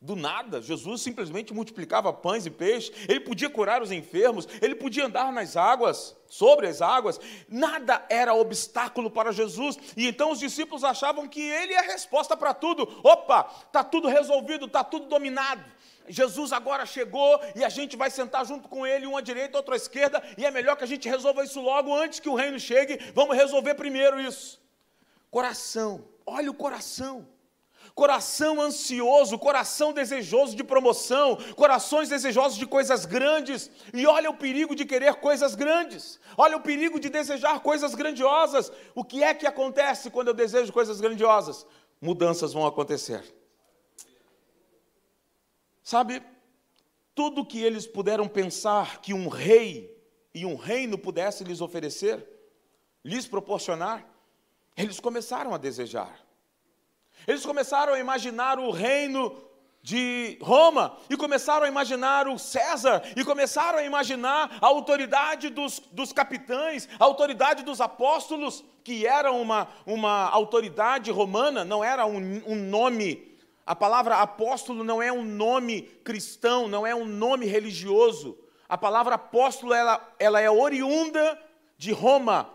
[0.02, 5.06] do nada, Jesus simplesmente multiplicava pães e peixes, ele podia curar os enfermos, ele podia
[5.06, 10.84] andar nas águas, sobre as águas, nada era obstáculo para Jesus, e então os discípulos
[10.84, 12.84] achavam que ele é a resposta para tudo.
[13.04, 15.64] Opa, está tudo resolvido, está tudo dominado.
[16.08, 19.76] Jesus agora chegou e a gente vai sentar junto com ele, uma à direita, outra
[19.76, 22.60] à esquerda, e é melhor que a gente resolva isso logo antes que o reino
[22.60, 23.00] chegue.
[23.14, 24.62] Vamos resolver primeiro isso.
[25.30, 27.28] Coração, olha o coração.
[27.94, 34.74] Coração ansioso, coração desejoso de promoção, corações desejosos de coisas grandes, e olha o perigo
[34.74, 38.72] de querer coisas grandes, olha o perigo de desejar coisas grandiosas.
[38.96, 41.66] O que é que acontece quando eu desejo coisas grandiosas?
[42.00, 43.41] Mudanças vão acontecer.
[45.84, 46.22] Sabe,
[47.15, 49.96] tudo que eles puderam pensar que um rei
[50.34, 52.26] e um reino pudesse lhes oferecer,
[53.04, 54.06] lhes proporcionar,
[54.78, 56.20] eles começaram a desejar.
[57.28, 59.36] Eles começaram a imaginar o reino
[59.84, 65.80] de Roma, e começaram a imaginar o César, e começaram a imaginar a autoridade dos,
[65.91, 72.41] dos capitães, a autoridade dos apóstolos, que era uma, uma autoridade romana, não era um,
[72.46, 73.31] um nome
[73.65, 78.38] a palavra apóstolo não é um nome cristão, não é um nome religioso.
[78.67, 81.39] A palavra apóstolo ela, ela é oriunda
[81.78, 82.50] de Roma,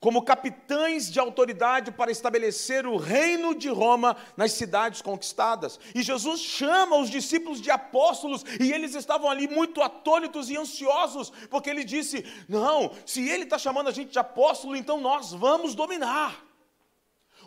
[0.00, 5.78] como capitães de autoridade para estabelecer o reino de Roma nas cidades conquistadas.
[5.94, 11.30] E Jesus chama os discípulos de apóstolos, e eles estavam ali muito atônitos e ansiosos,
[11.50, 15.74] porque ele disse: Não, se ele está chamando a gente de apóstolo, então nós vamos
[15.74, 16.51] dominar.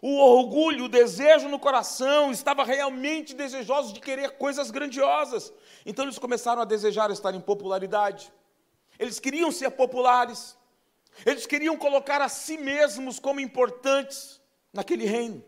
[0.02, 5.54] O orgulho, o desejo no coração, estava realmente desejosos de querer coisas grandiosas.
[5.86, 8.32] Então eles começaram a desejar estar em popularidade.
[9.00, 10.58] Eles queriam ser populares.
[11.26, 14.42] Eles queriam colocar a si mesmos como importantes
[14.74, 15.44] naquele reino.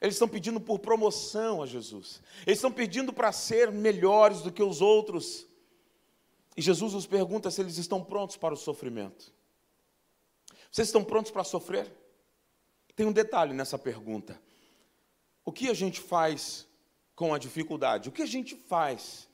[0.00, 2.22] Eles estão pedindo por promoção a Jesus.
[2.46, 5.46] Eles estão pedindo para ser melhores do que os outros.
[6.56, 9.32] E Jesus nos pergunta se eles estão prontos para o sofrimento.
[10.70, 11.90] Vocês estão prontos para sofrer?
[12.96, 14.40] Tem um detalhe nessa pergunta.
[15.44, 16.66] O que a gente faz
[17.14, 18.08] com a dificuldade?
[18.08, 19.28] O que a gente faz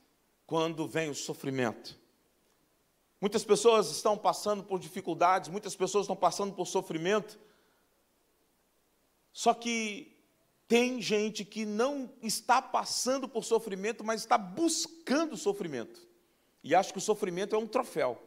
[0.45, 1.97] quando vem o sofrimento?
[3.21, 7.39] Muitas pessoas estão passando por dificuldades, muitas pessoas estão passando por sofrimento.
[9.31, 10.13] Só que
[10.67, 16.05] tem gente que não está passando por sofrimento, mas está buscando sofrimento.
[16.61, 18.21] E acha que o sofrimento é um troféu.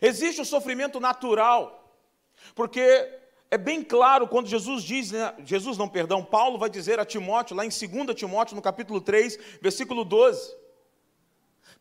[0.00, 1.98] Existe o sofrimento natural,
[2.54, 3.21] porque
[3.52, 7.54] é bem claro quando Jesus diz, né, Jesus não, perdão, Paulo vai dizer a Timóteo,
[7.54, 10.56] lá em 2 Timóteo, no capítulo 3, versículo 12,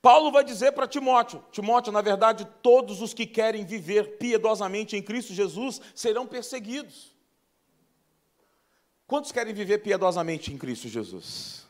[0.02, 5.02] Paulo vai dizer para Timóteo: Timóteo, na verdade, todos os que querem viver piedosamente em
[5.02, 7.16] Cristo Jesus serão perseguidos.
[9.08, 11.66] Quantos querem viver piedosamente em Cristo Jesus?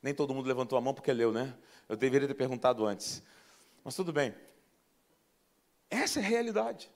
[0.00, 1.52] Nem todo mundo levantou a mão porque leu, né?
[1.88, 3.20] Eu deveria ter perguntado antes.
[3.82, 4.32] Mas tudo bem.
[5.90, 6.88] Essa é a realidade.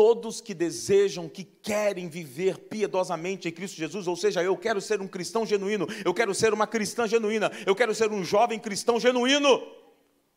[0.00, 4.98] Todos que desejam, que querem viver piedosamente em Cristo Jesus, ou seja, eu quero ser
[5.02, 8.98] um cristão genuíno, eu quero ser uma cristã genuína, eu quero ser um jovem cristão
[8.98, 9.60] genuíno,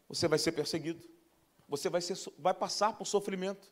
[0.10, 1.02] você vai ser perseguido,
[1.66, 3.72] você vai, ser, vai passar por sofrimento.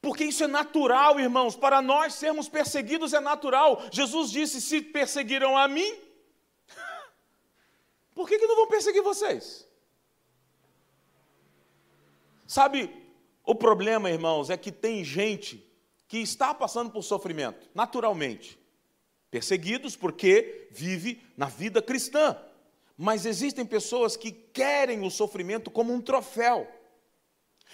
[0.00, 3.82] Porque isso é natural, irmãos, para nós sermos perseguidos é natural.
[3.90, 5.92] Jesus disse: se perseguiram a mim,
[8.14, 9.68] por que, que não vão perseguir vocês?
[12.46, 13.03] Sabe,
[13.44, 15.64] o problema, irmãos, é que tem gente
[16.08, 18.58] que está passando por sofrimento, naturalmente.
[19.30, 22.36] Perseguidos porque vive na vida cristã.
[22.96, 26.68] Mas existem pessoas que querem o sofrimento como um troféu.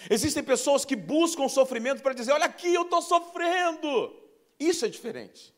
[0.09, 4.17] Existem pessoas que buscam o sofrimento para dizer: olha aqui, eu estou sofrendo.
[4.59, 5.55] Isso é diferente.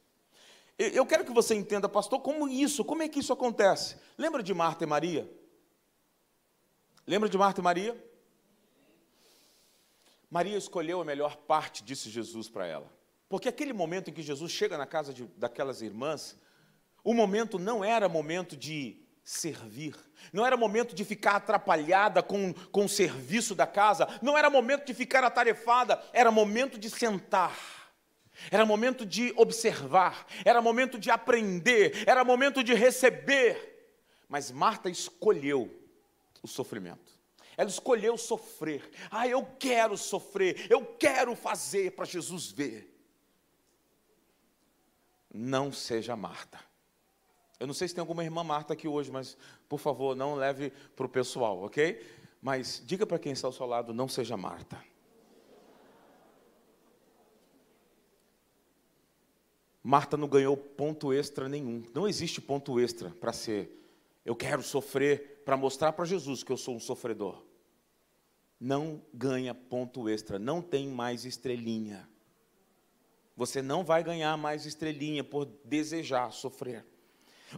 [0.77, 3.96] Eu quero que você entenda, pastor, como isso, como é que isso acontece?
[4.18, 5.31] Lembra de Marta e Maria?
[7.07, 8.12] Lembra de Marta e Maria?
[10.33, 12.90] Maria escolheu a melhor parte, disse Jesus para ela.
[13.29, 16.40] Porque aquele momento em que Jesus chega na casa de, daquelas irmãs,
[17.05, 19.95] o momento não era momento de servir,
[20.33, 24.87] não era momento de ficar atrapalhada com, com o serviço da casa, não era momento
[24.87, 27.55] de ficar atarefada, era momento de sentar.
[28.51, 34.01] Era momento de observar, era momento de aprender, era momento de receber.
[34.31, 35.71] Mas Marta escolheu
[36.42, 37.12] o sofrimento.
[37.56, 38.90] Ela escolheu sofrer.
[39.10, 42.88] Ah, eu quero sofrer, eu quero fazer para Jesus ver.
[45.32, 46.58] Não seja Marta.
[47.58, 49.36] Eu não sei se tem alguma irmã Marta aqui hoje, mas
[49.68, 52.04] por favor, não leve para o pessoal, ok?
[52.40, 54.82] Mas diga para quem está ao seu lado: não seja Marta.
[59.82, 61.84] Marta não ganhou ponto extra nenhum.
[61.92, 63.80] Não existe ponto extra para ser.
[64.24, 67.42] Eu quero sofrer para mostrar para Jesus que eu sou um sofredor.
[68.59, 72.09] Não ganha ponto extra, não tem mais estrelinha.
[73.37, 76.87] Você não vai ganhar mais estrelinha por desejar sofrer.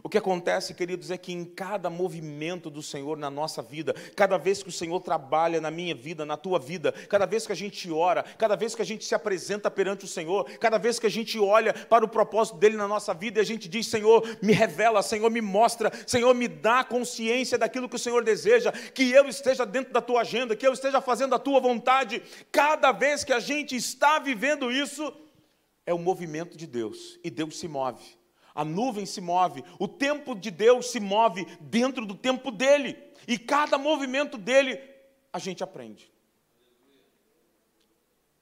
[0.03, 4.37] O que acontece, queridos, é que em cada movimento do Senhor na nossa vida, cada
[4.37, 7.55] vez que o Senhor trabalha na minha vida, na tua vida, cada vez que a
[7.55, 11.07] gente ora, cada vez que a gente se apresenta perante o Senhor, cada vez que
[11.07, 14.23] a gente olha para o propósito dele na nossa vida e a gente diz: Senhor,
[14.41, 19.11] me revela, Senhor, me mostra, Senhor, me dá consciência daquilo que o Senhor deseja, que
[19.11, 22.21] eu esteja dentro da tua agenda, que eu esteja fazendo a tua vontade.
[22.51, 25.13] Cada vez que a gente está vivendo isso,
[25.85, 28.24] é o movimento de Deus e Deus se move
[28.55, 33.37] a nuvem se move, o tempo de Deus se move dentro do tempo dele, e
[33.37, 34.79] cada movimento dele
[35.33, 36.09] a gente aprende.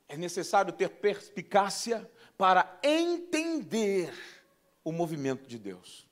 [0.07, 4.13] É necessário ter perspicácia para entender
[4.83, 6.07] o movimento de Deus.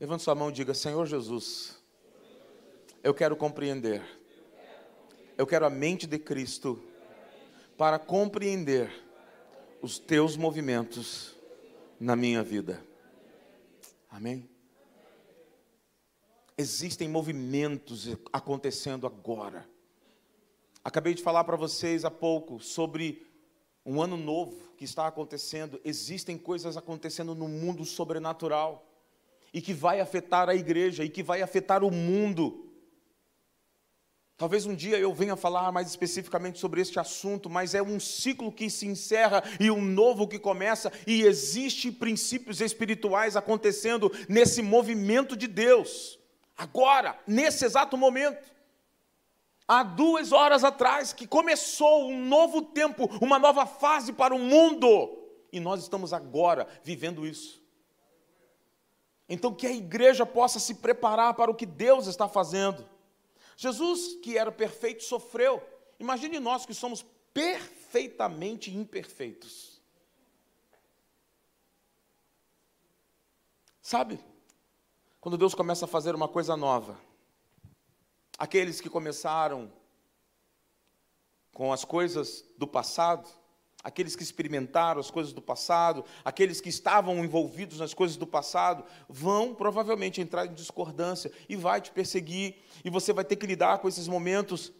[0.00, 1.78] Levante sua mão e diga: Senhor Jesus,
[3.02, 4.02] eu quero compreender,
[5.36, 6.82] eu quero a mente de Cristo
[7.76, 8.90] para compreender
[9.82, 11.31] os teus movimentos
[12.02, 12.84] na minha vida.
[14.10, 14.50] Amém?
[16.58, 19.68] Existem movimentos acontecendo agora.
[20.82, 23.24] Acabei de falar para vocês há pouco sobre
[23.86, 25.80] um ano novo que está acontecendo.
[25.84, 28.84] Existem coisas acontecendo no mundo sobrenatural
[29.54, 32.71] e que vai afetar a igreja e que vai afetar o mundo.
[34.42, 38.50] Talvez um dia eu venha falar mais especificamente sobre este assunto, mas é um ciclo
[38.50, 45.36] que se encerra e um novo que começa, e existe princípios espirituais acontecendo nesse movimento
[45.36, 46.18] de Deus.
[46.58, 48.52] Agora, nesse exato momento.
[49.68, 55.20] Há duas horas atrás que começou um novo tempo, uma nova fase para o mundo.
[55.52, 57.62] E nós estamos agora vivendo isso.
[59.28, 62.90] Então, que a igreja possa se preparar para o que Deus está fazendo.
[63.56, 65.62] Jesus, que era perfeito, sofreu.
[65.98, 69.80] Imagine nós que somos perfeitamente imperfeitos.
[73.80, 74.18] Sabe?
[75.20, 76.98] Quando Deus começa a fazer uma coisa nova,
[78.38, 79.72] aqueles que começaram
[81.52, 83.28] com as coisas do passado,
[83.82, 88.84] aqueles que experimentaram as coisas do passado, aqueles que estavam envolvidos nas coisas do passado,
[89.08, 93.78] vão provavelmente entrar em discordância e vai te perseguir, e você vai ter que lidar
[93.78, 94.72] com esses momentos.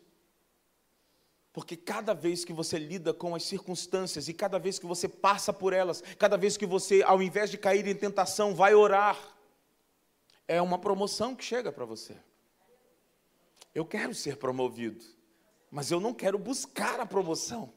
[1.53, 5.53] Porque cada vez que você lida com as circunstâncias e cada vez que você passa
[5.53, 9.19] por elas, cada vez que você, ao invés de cair em tentação, vai orar,
[10.49, 12.17] é uma promoção que chega para você.
[13.75, 15.05] Eu quero ser promovido,
[15.71, 17.73] mas eu não quero buscar a promoção.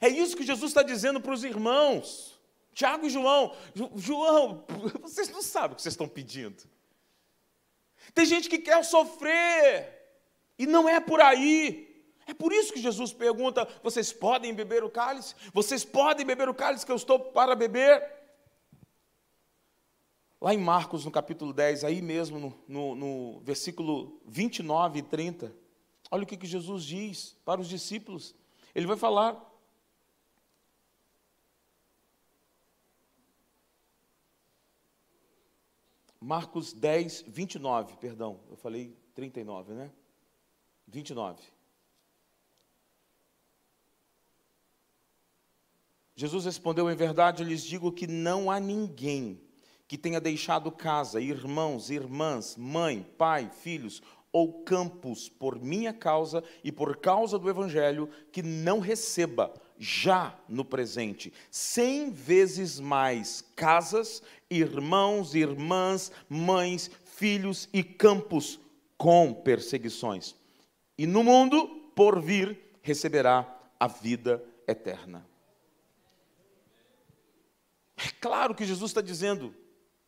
[0.00, 2.36] É isso que Jesus está dizendo para os irmãos.
[2.72, 3.56] Tiago e João,
[3.94, 4.64] João,
[5.00, 6.62] vocês não sabem o que vocês estão pedindo.
[8.12, 9.96] Tem gente que quer sofrer,
[10.58, 11.86] e não é por aí.
[12.26, 15.34] É por isso que Jesus pergunta: vocês podem beber o cálice?
[15.52, 18.14] Vocês podem beber o cálice que eu estou para beber?
[20.40, 25.54] Lá em Marcos, no capítulo 10, aí mesmo, no, no, no versículo 29 e 30,
[26.10, 28.34] olha o que, que Jesus diz para os discípulos.
[28.74, 29.42] Ele vai falar
[36.26, 39.92] Marcos 10, 29, perdão, eu falei 39, né?
[40.88, 41.40] 29.
[46.16, 49.40] Jesus respondeu: Em verdade, eu lhes digo que não há ninguém
[49.86, 54.02] que tenha deixado casa, irmãos, irmãs, mãe, pai, filhos
[54.32, 60.64] ou campos por minha causa e por causa do Evangelho, que não receba já no
[60.64, 68.60] presente cem vezes mais casas, irmãos, irmãs, mães, filhos e campos
[68.96, 70.34] com perseguições.
[70.96, 73.46] E no mundo por vir receberá
[73.78, 75.26] a vida eterna.
[77.96, 79.54] É claro que Jesus está dizendo,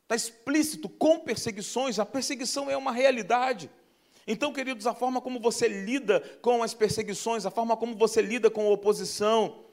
[0.03, 3.71] está explícito, com perseguições, a perseguição é uma realidade.
[4.31, 8.51] Então, queridos, a forma como você lida com as perseguições, a forma como você lida
[8.51, 9.65] com a oposição,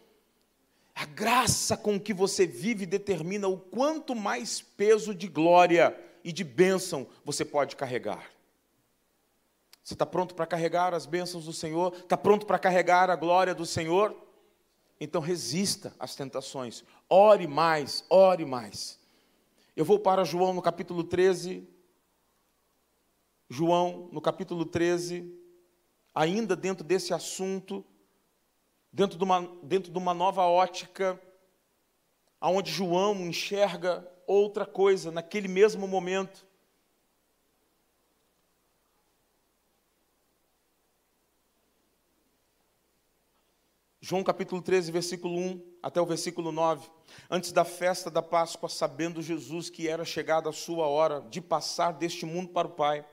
[0.96, 5.94] a graça com que você vive determina o quanto mais peso de glória
[6.24, 8.32] e de bênção você pode carregar.
[9.84, 11.94] Você está pronto para carregar as bênçãos do Senhor?
[11.94, 14.16] Está pronto para carregar a glória do Senhor?
[15.02, 16.82] Então resista às tentações.
[17.10, 18.98] Ore mais, ore mais.
[19.76, 21.68] Eu vou para João no capítulo 13,
[23.56, 25.34] João, no capítulo 13,
[26.14, 27.86] ainda dentro desse assunto,
[28.92, 31.18] dentro de uma, dentro de uma nova ótica,
[32.38, 36.46] aonde João enxerga outra coisa naquele mesmo momento.
[44.02, 46.90] João capítulo 13, versículo 1 até o versículo 9.
[47.30, 51.94] Antes da festa da Páscoa, sabendo Jesus que era chegada a sua hora de passar
[51.94, 53.06] deste mundo para o Pai,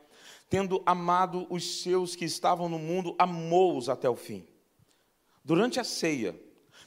[0.53, 4.47] tendo amado os seus que estavam no mundo, amou-os até o fim.
[5.43, 6.39] Durante a ceia,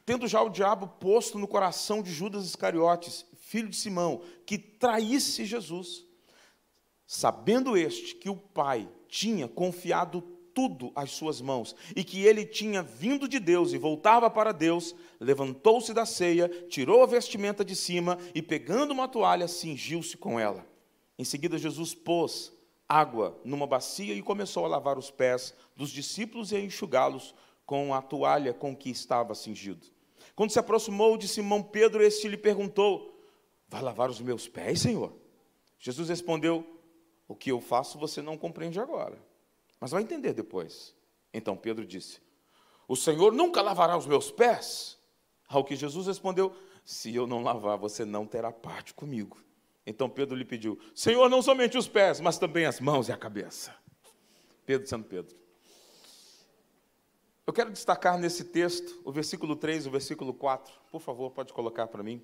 [0.06, 5.46] tendo já o diabo posto no coração de Judas Iscariotes, filho de Simão, que traísse
[5.46, 6.06] Jesus,
[7.08, 10.22] sabendo este que o Pai tinha confiado
[10.54, 14.94] tudo às suas mãos e que ele tinha vindo de Deus e voltava para Deus,
[15.20, 20.64] levantou-se da ceia, tirou a vestimenta de cima e, pegando uma toalha, cingiu-se com ela.
[21.18, 22.54] Em seguida, Jesus pôs
[22.88, 27.34] água numa bacia e começou a lavar os pés dos discípulos e a enxugá-los
[27.66, 29.88] com a toalha com que estava cingido.
[30.36, 33.20] Quando se aproximou de Simão Pedro, este lhe perguntou:
[33.68, 35.14] Vai lavar os meus pés, Senhor?
[35.80, 36.66] Jesus respondeu:
[37.28, 39.18] O que eu faço você não compreende agora,
[39.80, 40.96] mas vai entender depois.
[41.34, 42.22] Então Pedro disse:
[42.88, 44.98] O Senhor nunca lavará os meus pés?
[45.48, 49.38] Ao que Jesus respondeu: Se eu não lavar, você não terá parte comigo.
[49.86, 53.18] Então Pedro lhe pediu: Senhor, não somente os pés, mas também as mãos e a
[53.18, 53.76] cabeça.
[54.66, 55.36] Pedro sendo Pedro.
[57.46, 60.74] Eu quero destacar nesse texto o versículo 3 e o versículo 4.
[60.92, 62.20] Por favor, pode colocar para mim.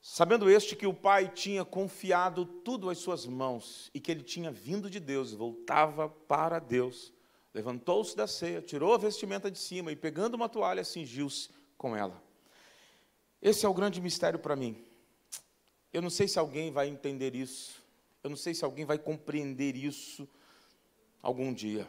[0.00, 4.50] Sabendo este que o pai tinha confiado tudo às suas mãos e que ele tinha
[4.50, 7.12] vindo de Deus e voltava para Deus,
[7.54, 12.20] levantou-se da ceia, tirou a vestimenta de cima e, pegando uma toalha, cingiu-se com ela.
[13.40, 14.84] Esse é o grande mistério para mim.
[15.92, 17.82] Eu não sei se alguém vai entender isso,
[18.22, 20.28] eu não sei se alguém vai compreender isso
[21.20, 21.88] algum dia.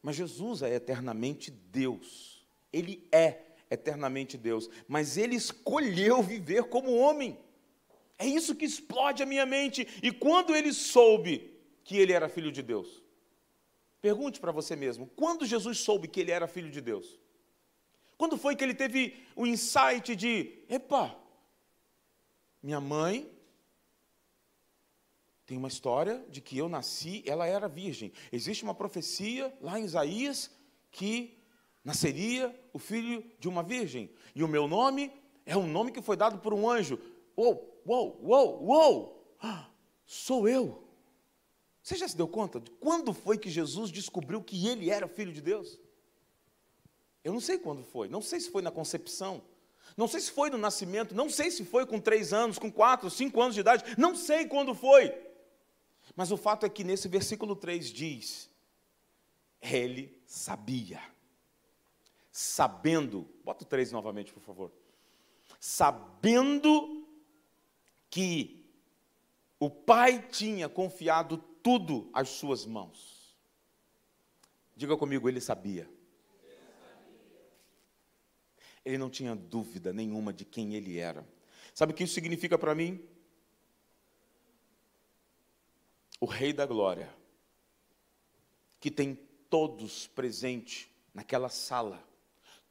[0.00, 2.44] Mas Jesus é eternamente Deus.
[2.72, 3.40] Ele é
[3.70, 7.38] eternamente Deus, mas ele escolheu viver como homem.
[8.18, 9.86] É isso que explode a minha mente.
[10.02, 11.50] E quando ele soube
[11.82, 13.02] que ele era filho de Deus?
[14.00, 17.18] Pergunte para você mesmo: quando Jesus soube que ele era filho de Deus?
[18.18, 21.16] Quando foi que ele teve o insight de: epa,
[22.62, 23.30] minha mãe
[25.44, 28.12] tem uma história de que eu nasci, ela era virgem.
[28.30, 30.50] Existe uma profecia lá em Isaías
[30.90, 31.38] que
[31.84, 34.10] nasceria o filho de uma virgem.
[34.34, 35.12] E o meu nome
[35.44, 36.98] é um nome que foi dado por um anjo.
[37.36, 39.38] Uou, uou, uou, uou!
[40.06, 40.86] sou eu.
[41.82, 45.32] Você já se deu conta de quando foi que Jesus descobriu que ele era filho
[45.32, 45.78] de Deus?
[47.24, 49.42] Eu não sei quando foi, não sei se foi na concepção,
[49.96, 53.10] não sei se foi no nascimento, não sei se foi com três anos, com quatro,
[53.10, 55.14] cinco anos de idade, não sei quando foi.
[56.16, 58.50] Mas o fato é que nesse versículo 3 diz:
[59.60, 61.00] Ele sabia
[62.32, 64.72] sabendo, bota o 3 novamente, por favor.
[65.60, 67.06] Sabendo
[68.08, 68.66] que
[69.60, 73.36] o pai tinha confiado tudo às suas mãos.
[74.74, 75.88] Diga comigo, ele sabia.
[78.84, 81.26] Ele não tinha dúvida nenhuma de quem ele era.
[81.74, 83.00] Sabe o que isso significa para mim?
[86.20, 87.12] O Rei da Glória,
[88.78, 89.18] que tem
[89.48, 92.02] todos presentes naquela sala,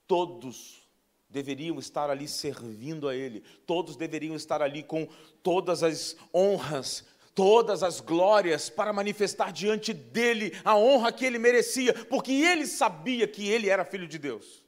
[0.08, 0.82] todos
[1.30, 5.08] deveriam estar ali servindo a Ele, todos deveriam estar ali com
[5.42, 11.94] todas as honras, todas as glórias para manifestar diante dele a honra que ele merecia,
[12.06, 14.61] porque ele sabia que ele era filho de Deus.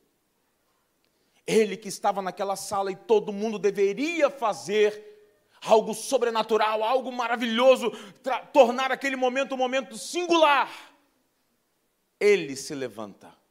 [1.46, 5.12] Ele que estava naquela sala e todo mundo deveria fazer
[5.62, 7.92] algo sobrenatural, algo maravilhoso,
[8.52, 10.70] tornar aquele momento um momento singular.
[12.20, 13.44] Ele se levanta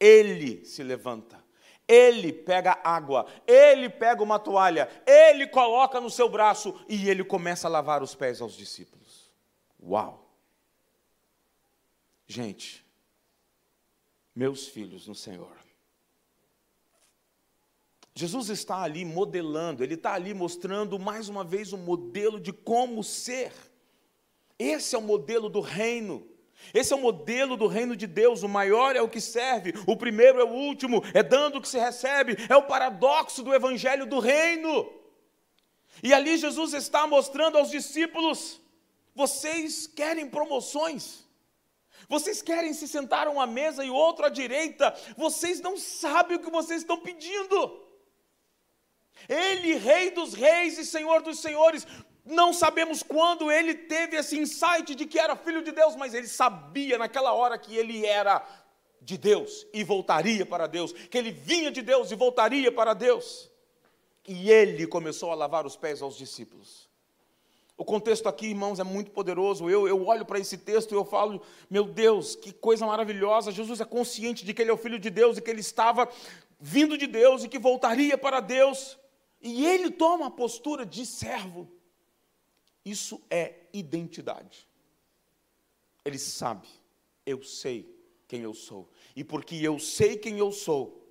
[0.00, 1.42] ele se levanta,
[1.86, 7.66] ele pega água, ele pega uma toalha, ele coloca no seu braço e ele começa
[7.66, 9.32] a lavar os pés aos discípulos.
[9.82, 10.26] Uau!
[12.26, 12.84] Gente,
[14.34, 15.56] meus filhos no Senhor,
[18.18, 22.52] Jesus está ali modelando, ele está ali mostrando mais uma vez o um modelo de
[22.52, 23.52] como ser.
[24.58, 26.26] Esse é o modelo do reino.
[26.74, 29.96] Esse é o modelo do reino de Deus: o maior é o que serve, o
[29.96, 34.04] primeiro é o último, é dando o que se recebe, é o paradoxo do evangelho
[34.04, 34.92] do reino.
[36.02, 38.60] E ali Jesus está mostrando aos discípulos:
[39.14, 41.24] vocês querem promoções,
[42.08, 46.40] vocês querem se sentar a uma mesa e outro à direita, vocês não sabem o
[46.40, 47.86] que vocês estão pedindo.
[49.28, 51.86] Ele, Rei dos Reis e Senhor dos Senhores,
[52.24, 56.28] não sabemos quando ele teve esse insight de que era filho de Deus, mas ele
[56.28, 58.46] sabia naquela hora que ele era
[59.00, 63.50] de Deus e voltaria para Deus, que ele vinha de Deus e voltaria para Deus.
[64.26, 66.88] E ele começou a lavar os pés aos discípulos.
[67.78, 69.70] O contexto aqui, irmãos, é muito poderoso.
[69.70, 71.40] Eu, eu olho para esse texto e eu falo,
[71.70, 73.52] meu Deus, que coisa maravilhosa.
[73.52, 76.08] Jesus é consciente de que ele é o filho de Deus e que ele estava
[76.60, 78.98] vindo de Deus e que voltaria para Deus.
[79.40, 81.70] E ele toma a postura de servo.
[82.84, 84.68] Isso é identidade.
[86.04, 86.68] Ele sabe,
[87.24, 87.94] eu sei
[88.26, 88.88] quem eu sou.
[89.14, 91.06] E porque eu sei quem eu sou,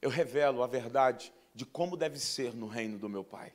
[0.00, 3.52] eu revelo a verdade de como deve ser no reino do meu Pai.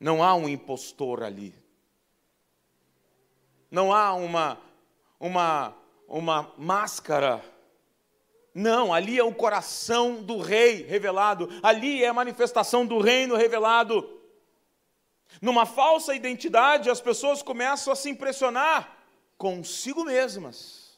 [0.00, 1.54] Não há um impostor ali.
[3.70, 4.60] Não há uma
[5.18, 5.76] uma
[6.08, 7.42] uma máscara.
[8.54, 14.20] Não, ali é o coração do rei revelado, ali é a manifestação do reino revelado.
[15.42, 18.96] Numa falsa identidade, as pessoas começam a se impressionar
[19.36, 20.96] consigo mesmas.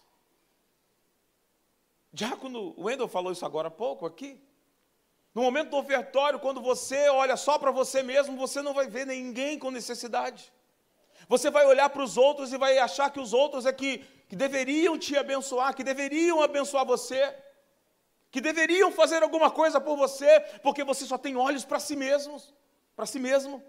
[2.13, 4.39] Diácono Wendel falou isso agora há pouco aqui.
[5.35, 9.07] No momento do ofertório, quando você olha só para você mesmo, você não vai ver
[9.07, 10.53] ninguém com necessidade.
[11.29, 13.99] Você vai olhar para os outros e vai achar que os outros é que,
[14.29, 17.35] que deveriam te abençoar, que deveriam abençoar você,
[18.31, 22.55] que deveriam fazer alguma coisa por você, porque você só tem olhos para si mesmos,
[22.95, 23.63] para si mesmo.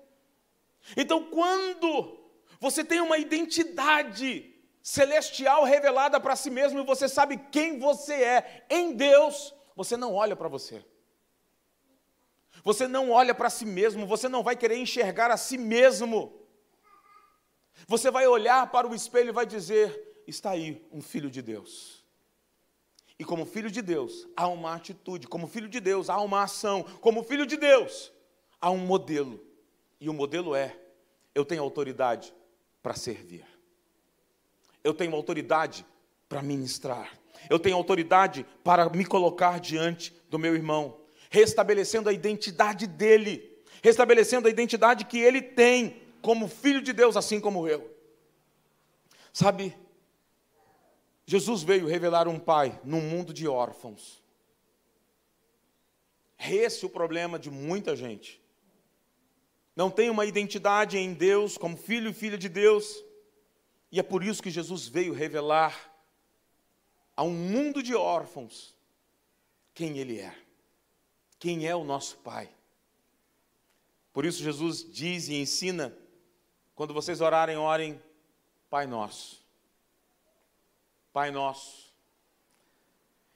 [0.95, 2.19] Então, quando
[2.59, 8.65] você tem uma identidade celestial revelada para si mesmo e você sabe quem você é
[8.69, 10.83] em Deus, você não olha para você.
[12.63, 16.41] Você não olha para si mesmo, você não vai querer enxergar a si mesmo.
[17.87, 22.03] Você vai olhar para o espelho e vai dizer: está aí um filho de Deus.
[23.19, 26.83] E como filho de Deus, há uma atitude, como filho de Deus, há uma ação,
[27.01, 28.11] como filho de Deus,
[28.61, 29.43] há um modelo.
[29.99, 30.77] E o modelo é:
[31.33, 32.33] eu tenho autoridade
[32.81, 33.45] para servir
[34.87, 35.85] eu tenho autoridade
[36.29, 37.11] para ministrar,
[37.49, 40.97] eu tenho autoridade para me colocar diante do meu irmão,
[41.29, 47.39] restabelecendo a identidade dele, restabelecendo a identidade que ele tem como filho de Deus, assim
[47.39, 47.93] como eu.
[49.33, 49.75] Sabe,
[51.29, 54.23] Jesus veio revelar um pai num mundo de órfãos.
[56.37, 58.41] É esse o problema de muita gente.
[59.75, 63.03] Não tem uma identidade em Deus como filho e filha de Deus,
[63.91, 65.93] e é por isso que Jesus veio revelar
[67.13, 68.73] a um mundo de órfãos
[69.73, 70.33] quem Ele é,
[71.37, 72.49] quem é o nosso Pai.
[74.13, 75.95] Por isso, Jesus diz e ensina:
[76.73, 78.01] quando vocês orarem, orem,
[78.69, 79.46] Pai Nosso.
[81.17, 81.91] Pai Nosso.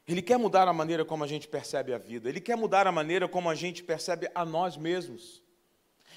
[0.08, 2.92] Ele quer mudar a maneira como a gente percebe a vida, Ele quer mudar a
[2.92, 5.42] maneira como a gente percebe a nós mesmos,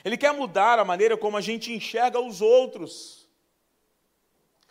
[0.05, 3.27] Ele quer mudar a maneira como a gente enxerga os outros.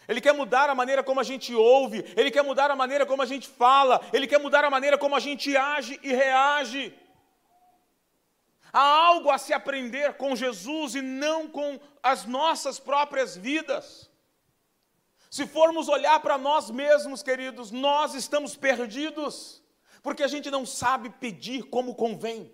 [0.07, 3.23] Ele quer mudar a maneira como a gente ouve, ele quer mudar a maneira como
[3.23, 6.93] a gente fala, ele quer mudar a maneira como a gente age e reage.
[8.71, 14.12] Há algo a se aprender com Jesus e não com as nossas próprias vidas.
[15.33, 19.63] Se formos olhar para nós mesmos, queridos, nós estamos perdidos,
[20.03, 22.53] porque a gente não sabe pedir como convém.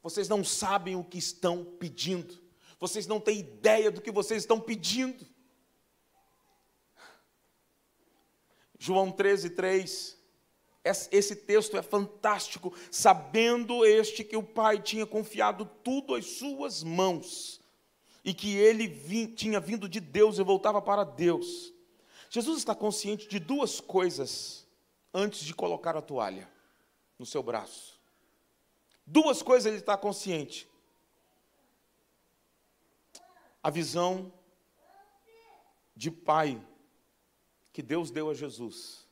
[0.00, 2.40] Vocês não sabem o que estão pedindo,
[2.78, 5.26] vocês não têm ideia do que vocês estão pedindo.
[8.78, 10.16] João 13, 3.
[10.84, 17.60] Esse texto é fantástico, sabendo este que o Pai tinha confiado tudo às suas mãos
[18.24, 18.86] e que ele
[19.34, 21.71] tinha vindo de Deus e voltava para Deus.
[22.32, 24.66] Jesus está consciente de duas coisas
[25.12, 26.50] antes de colocar a toalha
[27.18, 28.00] no seu braço.
[29.06, 30.66] Duas coisas ele está consciente:
[33.62, 34.32] a visão
[35.94, 36.66] de Pai
[37.70, 39.06] que Deus deu a Jesus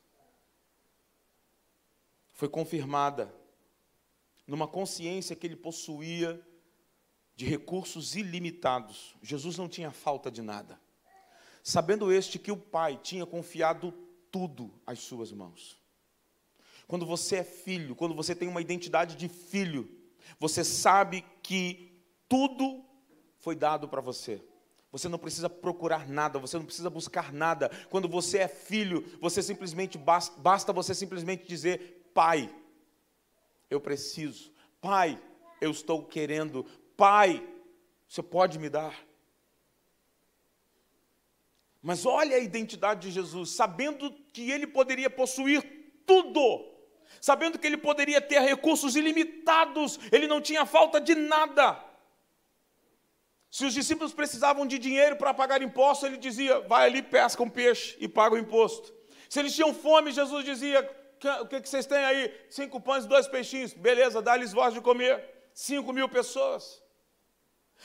[2.33, 3.31] foi confirmada
[4.47, 6.43] numa consciência que ele possuía
[7.35, 9.15] de recursos ilimitados.
[9.21, 10.81] Jesus não tinha falta de nada.
[11.63, 13.93] Sabendo este que o Pai tinha confiado
[14.31, 15.79] tudo às suas mãos.
[16.87, 19.89] Quando você é filho, quando você tem uma identidade de filho,
[20.39, 21.91] você sabe que
[22.27, 22.83] tudo
[23.39, 24.41] foi dado para você.
[24.91, 27.69] Você não precisa procurar nada, você não precisa buscar nada.
[27.89, 32.53] Quando você é filho, você simplesmente basta, basta você simplesmente dizer: Pai,
[33.69, 34.51] eu preciso.
[34.81, 35.21] Pai,
[35.61, 36.65] eu estou querendo.
[36.97, 37.41] Pai,
[38.07, 38.93] você pode me dar.
[41.81, 45.61] Mas olha a identidade de Jesus, sabendo que ele poderia possuir
[46.05, 46.65] tudo,
[47.19, 51.83] sabendo que ele poderia ter recursos ilimitados, ele não tinha falta de nada.
[53.49, 57.49] Se os discípulos precisavam de dinheiro para pagar imposto, ele dizia: vai ali, pesca um
[57.49, 58.93] peixe e paga o imposto.
[59.27, 60.79] Se eles tinham fome, Jesus dizia:
[61.41, 62.33] o que, vocês têm aí?
[62.49, 63.73] Cinco pães e dois peixinhos.
[63.73, 65.23] Beleza, dá-lhes voz de comer.
[65.53, 66.81] Cinco mil pessoas.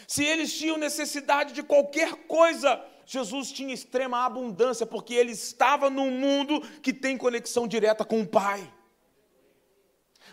[0.06, 6.10] Se eles tinham necessidade de qualquer coisa, Jesus tinha extrema abundância, porque ele estava num
[6.10, 8.72] mundo que tem conexão direta com o Pai.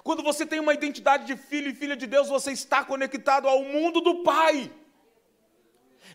[0.03, 3.63] Quando você tem uma identidade de filho e filha de Deus, você está conectado ao
[3.63, 4.73] mundo do Pai.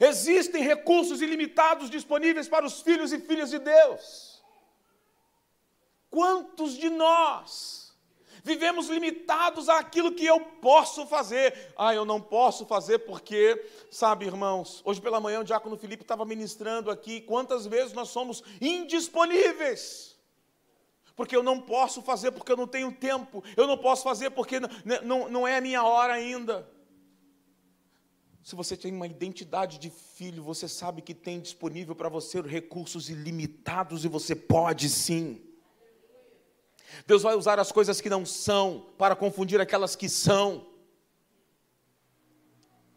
[0.00, 4.42] Existem recursos ilimitados disponíveis para os filhos e filhas de Deus.
[6.11, 7.88] Quantos de nós
[8.43, 11.72] vivemos limitados àquilo que eu posso fazer?
[11.76, 16.24] Ah, eu não posso fazer porque, sabe, irmãos, hoje pela manhã o diácono Felipe estava
[16.24, 20.18] ministrando aqui, quantas vezes nós somos indisponíveis
[21.18, 24.61] porque eu não posso fazer, porque eu não tenho tempo, eu não posso fazer porque
[24.61, 24.68] não,
[25.03, 26.64] não, não é a minha hora ainda.
[28.41, 33.11] Se você tem uma identidade de filho, você sabe que tem disponível para você recursos
[33.11, 35.43] ilimitados e você pode sim.
[37.07, 40.66] Deus vai usar as coisas que não são para confundir aquelas que são.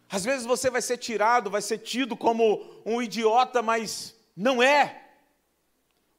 [0.10, 5.10] Às vezes você vai ser tirado, vai ser tido como um idiota, mas não é.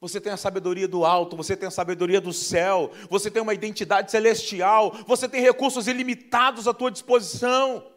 [0.01, 3.53] Você tem a sabedoria do alto, você tem a sabedoria do céu, você tem uma
[3.53, 7.87] identidade celestial, você tem recursos ilimitados à tua disposição.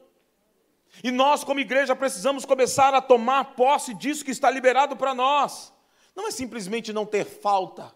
[1.03, 5.73] E nós, como igreja, precisamos começar a tomar posse disso que está liberado para nós.
[6.15, 7.93] não é simplesmente não ter falta.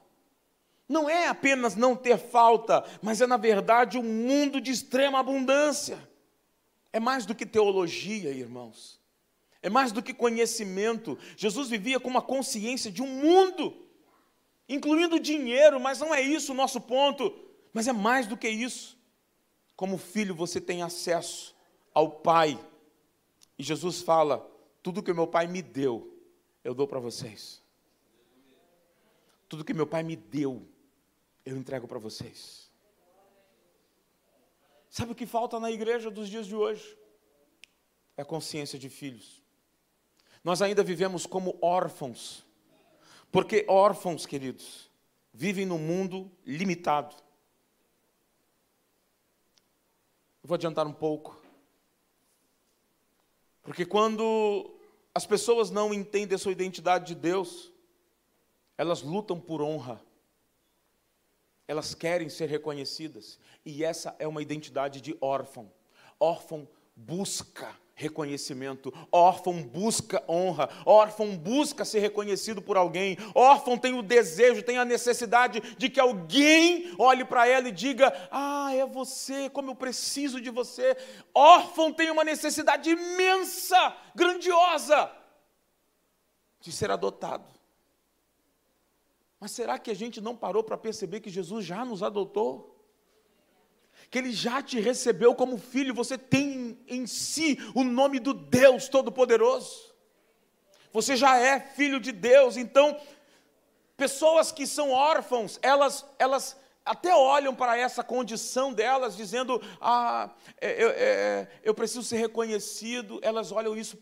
[0.91, 5.97] Não é apenas não ter falta, mas é, na verdade, um mundo de extrema abundância.
[6.93, 9.01] É mais do que teologia, irmãos.
[9.62, 11.16] É mais do que conhecimento.
[11.36, 13.86] Jesus vivia com uma consciência de um mundo,
[14.68, 17.32] incluindo dinheiro, mas não é isso o nosso ponto.
[17.72, 18.99] Mas é mais do que isso.
[19.76, 21.55] Como filho, você tem acesso
[21.95, 22.59] ao Pai.
[23.57, 24.45] E Jesus fala:
[24.82, 26.20] tudo que meu Pai me deu,
[26.64, 27.62] eu dou para vocês.
[29.49, 30.66] Tudo que meu Pai me deu,
[31.45, 32.70] eu entrego para vocês.
[34.88, 36.99] Sabe o que falta na igreja dos dias de hoje?
[38.16, 39.43] É consciência de filhos.
[40.43, 42.45] Nós ainda vivemos como órfãos,
[43.30, 44.91] porque órfãos, queridos,
[45.32, 47.14] vivem num mundo limitado.
[50.43, 51.41] Eu vou adiantar um pouco.
[53.62, 54.76] Porque quando
[55.14, 57.70] as pessoas não entendem a sua identidade de Deus,
[58.76, 60.03] elas lutam por honra
[61.70, 63.38] elas querem ser reconhecidas.
[63.64, 65.70] E essa é uma identidade de órfão.
[66.18, 74.02] Órfão busca reconhecimento, órfão busca honra, órfão busca ser reconhecido por alguém, órfão tem o
[74.02, 79.48] desejo, tem a necessidade de que alguém olhe para ela e diga: Ah, é você,
[79.48, 80.96] como eu preciso de você.
[81.32, 85.08] Órfão tem uma necessidade imensa, grandiosa,
[86.60, 87.59] de ser adotado.
[89.41, 92.76] Mas será que a gente não parou para perceber que Jesus já nos adotou?
[94.11, 98.88] Que Ele já te recebeu como filho, você tem em si o nome do Deus
[98.88, 99.95] Todo-Poderoso.
[100.93, 103.01] Você já é filho de Deus, então,
[103.97, 110.30] pessoas que são órfãos, elas, elas até olham para essa condição delas, dizendo: Ah,
[110.61, 113.20] é, é, é, eu preciso ser reconhecido.
[113.22, 113.97] Elas olham isso,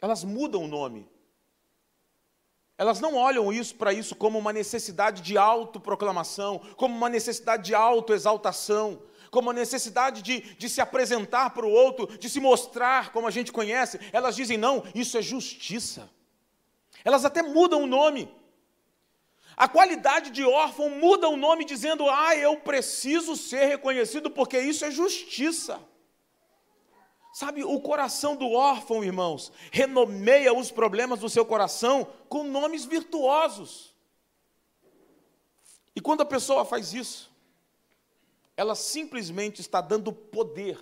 [0.00, 1.08] elas mudam o nome.
[2.78, 7.74] Elas não olham isso para isso como uma necessidade de autoproclamação, como uma necessidade de
[7.74, 9.02] autoexaltação,
[9.32, 13.32] como uma necessidade de, de se apresentar para o outro, de se mostrar como a
[13.32, 13.98] gente conhece.
[14.12, 16.08] Elas dizem, não, isso é justiça.
[17.04, 18.32] Elas até mudam o nome.
[19.56, 24.84] A qualidade de órfão muda o nome, dizendo, ah, eu preciso ser reconhecido porque isso
[24.84, 25.80] é justiça.
[27.38, 33.94] Sabe, o coração do órfão, irmãos, renomeia os problemas do seu coração com nomes virtuosos.
[35.94, 37.32] E quando a pessoa faz isso,
[38.56, 40.76] ela simplesmente está dando poder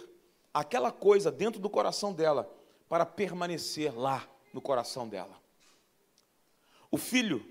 [0.54, 2.50] àquela coisa dentro do coração dela
[2.88, 5.38] para permanecer lá no coração dela.
[6.90, 7.46] O filho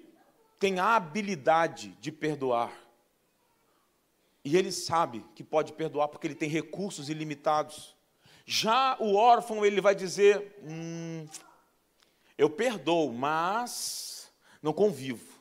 [0.57, 2.73] tem a habilidade de perdoar.
[4.43, 7.94] E ele sabe que pode perdoar porque ele tem recursos ilimitados.
[8.45, 11.27] Já o órfão, ele vai dizer: hum,
[12.37, 14.31] eu perdoo, mas
[14.61, 15.33] não convivo.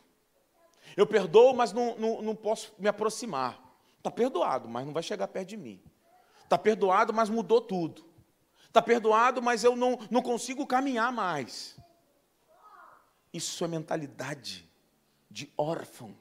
[0.97, 3.61] Eu perdoo, mas não, não, não posso me aproximar.
[3.99, 5.83] Está perdoado, mas não vai chegar perto de mim.
[6.43, 8.05] Está perdoado, mas mudou tudo.
[8.67, 11.77] Está perdoado, mas eu não, não consigo caminhar mais.
[13.33, 14.69] Isso é mentalidade
[15.31, 16.15] de órfão.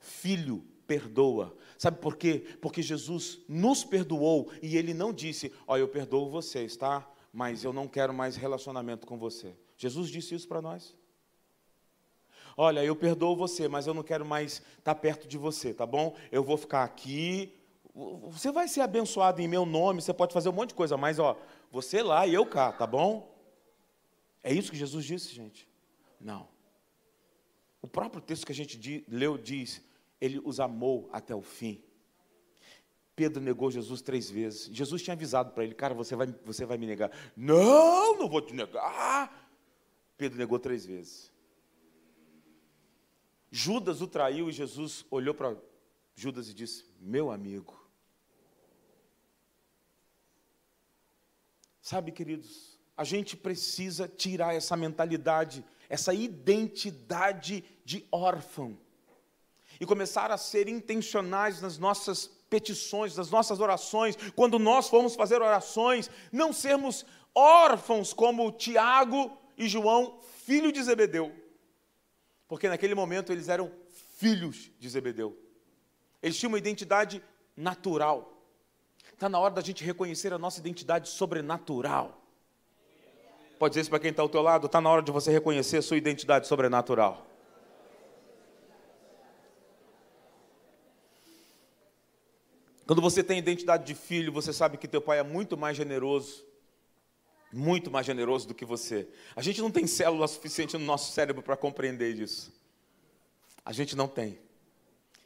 [0.00, 2.44] Filho perdoa, Sabe por quê?
[2.60, 7.08] Porque Jesus nos perdoou e ele não disse: oh, eu perdoo vocês, tá?
[7.32, 9.56] Mas eu não quero mais relacionamento com você.
[9.76, 10.96] Jesus disse isso para nós.
[12.56, 15.86] Olha, eu perdoo você, mas eu não quero mais estar tá perto de você, tá
[15.86, 16.16] bom?
[16.32, 17.54] Eu vou ficar aqui.
[17.94, 21.20] Você vai ser abençoado em meu nome, você pode fazer um monte de coisa, mas
[21.20, 21.38] ó,
[21.70, 23.32] você lá e eu cá, tá bom?
[24.42, 25.68] É isso que Jesus disse, gente?
[26.20, 26.48] Não.
[27.80, 29.80] O próprio texto que a gente leu diz:
[30.20, 31.82] ele os amou até o fim.
[33.14, 34.68] Pedro negou Jesus três vezes.
[34.72, 37.10] Jesus tinha avisado para ele, cara, você vai, você vai me negar.
[37.36, 39.50] Não, não vou te negar.
[40.16, 41.32] Pedro negou três vezes.
[43.50, 45.56] Judas o traiu e Jesus olhou para
[46.14, 47.76] Judas e disse: Meu amigo.
[51.80, 58.78] Sabe, queridos, a gente precisa tirar essa mentalidade, essa identidade de órfão
[59.80, 65.40] e começar a ser intencionais nas nossas petições, nas nossas orações, quando nós formos fazer
[65.40, 67.04] orações, não sermos
[67.34, 71.32] órfãos como Tiago e João, filho de Zebedeu,
[72.46, 73.70] porque naquele momento eles eram
[74.16, 75.38] filhos de Zebedeu,
[76.22, 77.22] eles tinham uma identidade
[77.56, 78.34] natural.
[79.12, 82.24] Está na hora da gente reconhecer a nossa identidade sobrenatural.
[83.58, 84.66] Pode dizer isso para quem está ao teu lado?
[84.66, 87.26] Está na hora de você reconhecer a sua identidade sobrenatural.
[92.88, 96.42] Quando você tem identidade de filho, você sabe que teu pai é muito mais generoso.
[97.52, 99.06] muito mais generoso do que você.
[99.36, 102.50] A gente não tem célula suficiente no nosso cérebro para compreender isso.
[103.62, 104.38] A gente não tem.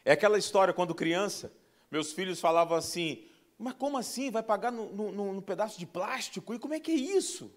[0.04, 1.52] É aquela história quando criança,
[1.88, 3.24] meus filhos falavam assim:
[3.56, 4.28] mas como assim?
[4.28, 6.52] Vai pagar no, no, no pedaço de plástico?
[6.52, 7.48] E como é que é isso?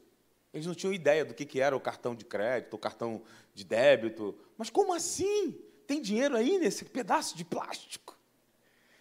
[0.54, 3.24] Eles não tinham ideia do que, que era o cartão de crédito, o cartão
[3.56, 4.38] de débito.
[4.56, 5.60] Mas como assim?
[5.88, 8.15] Tem dinheiro aí nesse pedaço de plástico?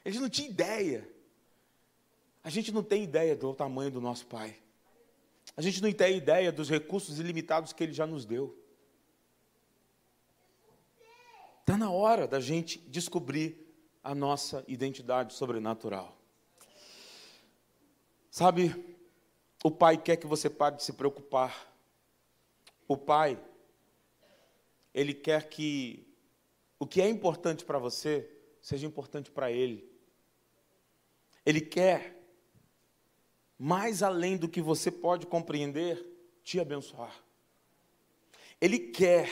[0.04, 1.08] Eles não tinham ideia.
[2.42, 4.56] A gente não tem ideia do tamanho do nosso Pai.
[5.56, 8.58] A gente não tem ideia dos recursos ilimitados que Ele já nos deu.
[11.60, 13.64] Está na hora da gente descobrir
[14.02, 16.14] a nossa identidade sobrenatural.
[18.30, 18.98] Sabe,
[19.62, 21.72] o pai quer que você pare de se preocupar.
[22.86, 23.42] O pai,
[24.92, 26.06] ele quer que
[26.78, 28.30] o que é importante para você
[28.60, 29.93] seja importante para ele.
[31.44, 32.20] Ele quer,
[33.58, 36.04] mais além do que você pode compreender,
[36.42, 37.14] te abençoar.
[38.60, 39.30] Ele quer,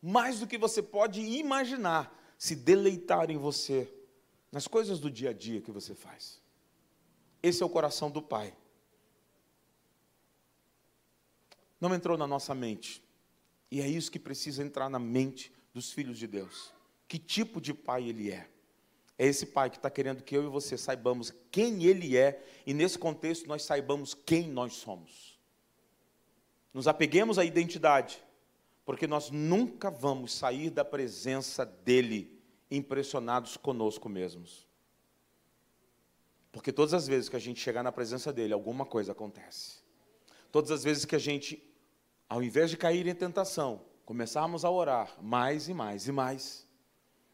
[0.00, 3.92] mais do que você pode imaginar, se deleitar em você,
[4.50, 6.40] nas coisas do dia a dia que você faz.
[7.42, 8.56] Esse é o coração do Pai.
[11.88, 13.02] não entrou na nossa mente.
[13.70, 16.72] E é isso que precisa entrar na mente dos filhos de Deus.
[17.06, 18.48] Que tipo de pai ele é?
[19.18, 22.74] É esse pai que está querendo que eu e você saibamos quem ele é e,
[22.74, 25.38] nesse contexto, nós saibamos quem nós somos.
[26.72, 28.22] Nos apeguemos à identidade,
[28.84, 34.66] porque nós nunca vamos sair da presença dele impressionados conosco mesmos.
[36.50, 39.78] Porque todas as vezes que a gente chegar na presença dele, alguma coisa acontece.
[40.50, 41.74] Todas as vezes que a gente
[42.28, 46.66] ao invés de cair em tentação, começarmos a orar mais e mais e mais,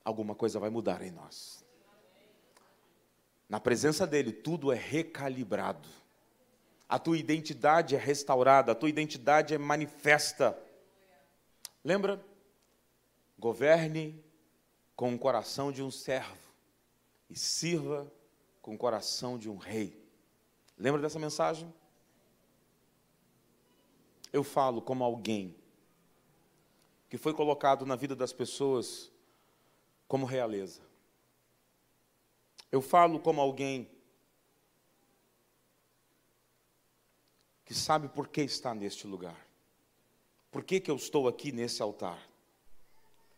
[0.04, 1.59] alguma coisa vai mudar em nós.
[3.50, 5.86] Na presença dele, tudo é recalibrado.
[6.88, 10.58] A tua identidade é restaurada, a tua identidade é manifesta.
[11.84, 12.24] Lembra?
[13.38, 14.24] Governe
[14.96, 16.38] com o coração de um servo
[17.28, 18.10] e sirva
[18.62, 20.02] com o coração de um rei.
[20.78, 21.70] Lembra dessa mensagem?
[24.32, 25.54] eu falo como alguém
[27.08, 29.10] que foi colocado na vida das pessoas
[30.06, 30.80] como realeza.
[32.70, 33.90] Eu falo como alguém
[37.64, 39.46] que sabe por que está neste lugar.
[40.50, 42.28] Por que, que eu estou aqui nesse altar?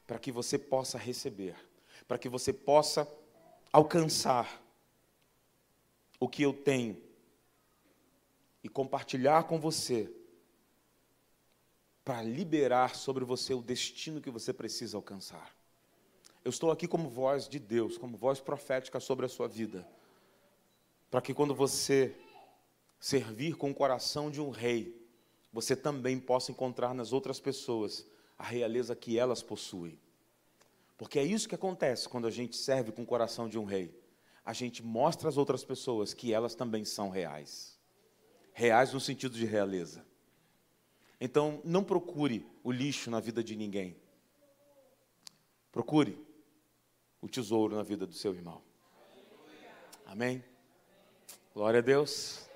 [0.06, 1.54] Para que você possa receber,
[2.08, 3.06] para que você possa
[3.70, 4.62] alcançar
[6.18, 7.02] o que eu tenho
[8.62, 10.10] e compartilhar com você
[12.04, 15.54] para liberar sobre você o destino que você precisa alcançar.
[16.44, 19.86] Eu estou aqui como voz de Deus, como voz profética sobre a sua vida,
[21.08, 22.16] para que quando você
[22.98, 25.00] servir com o coração de um rei,
[25.52, 28.04] você também possa encontrar nas outras pessoas
[28.36, 29.96] a realeza que elas possuem.
[30.98, 33.96] Porque é isso que acontece quando a gente serve com o coração de um rei.
[34.44, 37.78] A gente mostra às outras pessoas que elas também são reais.
[38.52, 40.04] Reais no sentido de realeza.
[41.20, 43.96] Então, não procure o lixo na vida de ninguém.
[45.70, 46.18] Procure
[47.22, 48.60] o tesouro na vida do seu irmão.
[50.04, 50.44] Amém?
[51.54, 52.50] Glória a Deus.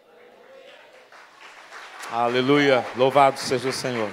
[2.11, 2.85] Aleluia.
[2.97, 4.11] Louvado seja o Senhor.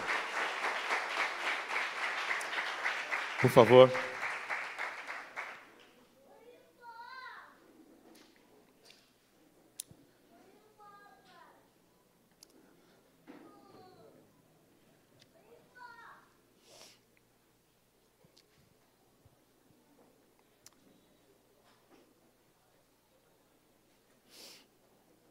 [3.41, 3.91] Por favor.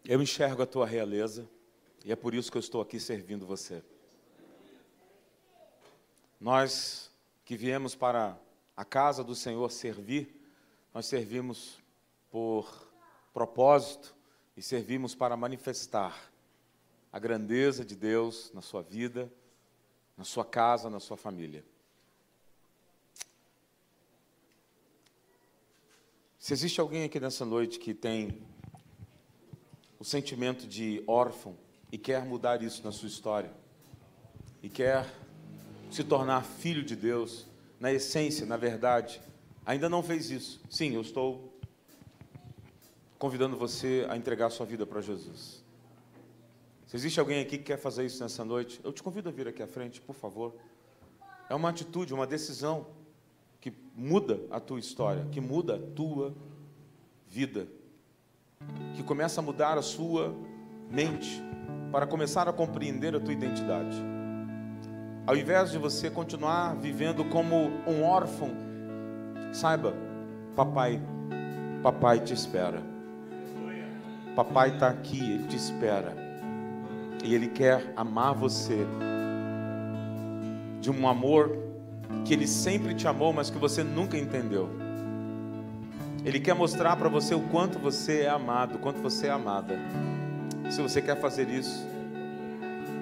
[0.05, 1.49] Eu enxergo a tua realeza
[2.05, 3.85] e é por isso que eu estou aqui servindo você.
[6.41, 7.09] Nós
[7.45, 8.37] que viemos para
[8.77, 10.35] a casa do Senhor servir,
[10.93, 11.79] nós servimos
[12.33, 12.91] por
[13.33, 14.13] propósito
[14.57, 16.33] e servimos para manifestar
[17.13, 19.33] a grandeza de Deus na sua vida,
[20.17, 21.65] na sua casa, na sua família.
[26.41, 28.43] Se existe alguém aqui nessa noite que tem
[30.03, 31.57] o sentimento de órfão
[31.93, 33.53] e quer mudar isso na sua história,
[34.61, 35.07] e quer
[35.93, 37.47] se tornar filho de Deus,
[37.79, 39.23] na essência, na verdade,
[39.65, 40.61] ainda não fez isso.
[40.69, 41.57] Sim, eu estou
[43.17, 45.63] convidando você a entregar a sua vida para Jesus.
[46.89, 49.47] Se existe alguém aqui que quer fazer isso nessa noite, eu te convido a vir
[49.47, 50.53] aqui à frente, por favor.
[51.49, 52.89] É uma atitude, uma decisão
[53.61, 56.35] que muda a tua história, que muda a tua
[57.29, 57.69] vida
[58.95, 60.35] que começa a mudar a sua
[60.91, 61.43] mente,
[61.91, 63.97] para começar a compreender a tua identidade.
[65.27, 68.51] Ao invés de você continuar vivendo como um órfão,
[69.53, 69.95] saiba,
[70.57, 71.01] papai,
[71.83, 72.83] papai te espera.
[74.35, 76.17] Papai está aqui, ele te espera.
[77.23, 78.87] E ele quer amar você
[80.81, 81.57] de um amor
[82.25, 84.82] que ele sempre te amou, mas que você nunca entendeu.
[86.25, 89.77] Ele quer mostrar para você o quanto você é amado, o quanto você é amada.
[90.71, 91.85] Se você quer fazer isso,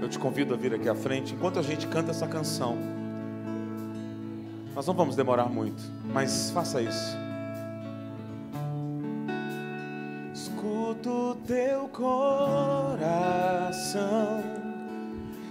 [0.00, 2.78] eu te convido a vir aqui à frente enquanto a gente canta essa canção.
[4.74, 7.18] Nós não vamos demorar muito, mas faça isso.
[10.32, 13.02] Escuto teu coração,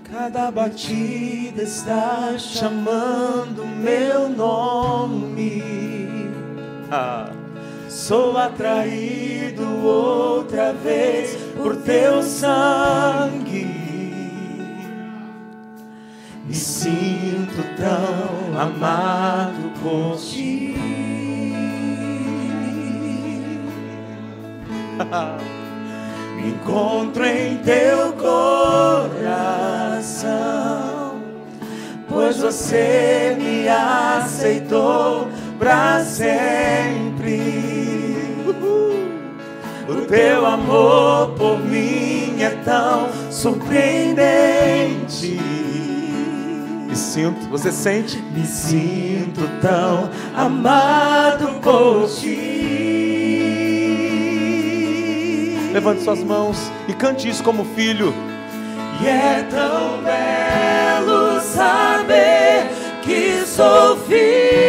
[0.05, 5.61] cada batida está chamando meu nome.
[6.91, 7.38] Ah.
[7.89, 13.65] Sou atraído outra vez por teu sangue.
[16.45, 20.75] Me sinto tão amado por ti.
[26.35, 29.19] Me encontro em teu coração,
[32.07, 35.27] pois você me aceitou
[35.57, 37.68] para sempre.
[39.89, 45.41] O teu amor por mim é tão surpreendente.
[46.87, 48.21] Me sinto, você sente?
[48.31, 52.37] Me sinto tão amado por ti.
[55.73, 58.13] Levante suas mãos e cante isso como filho.
[59.01, 62.69] E é tão belo saber
[63.01, 64.68] que sou filho.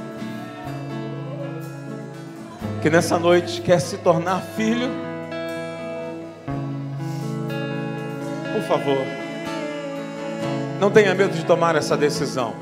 [2.81, 4.89] que nessa noite quer se tornar filho?
[8.53, 9.05] Por favor.
[10.79, 12.55] Não tenha medo de tomar essa decisão.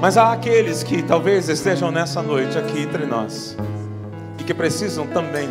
[0.00, 3.54] Mas há aqueles que talvez estejam nessa noite aqui entre nós
[4.38, 5.50] e que precisam também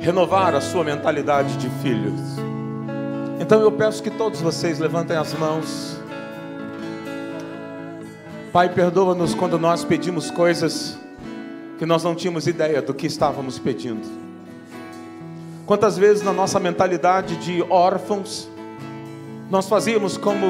[0.00, 2.20] renovar a sua mentalidade de filhos.
[3.38, 6.00] Então eu peço que todos vocês levantem as mãos.
[8.52, 11.05] Pai, perdoa-nos quando nós pedimos coisas
[11.78, 14.06] que nós não tínhamos ideia do que estávamos pedindo.
[15.66, 18.48] Quantas vezes na nossa mentalidade de órfãos,
[19.50, 20.46] nós fazíamos como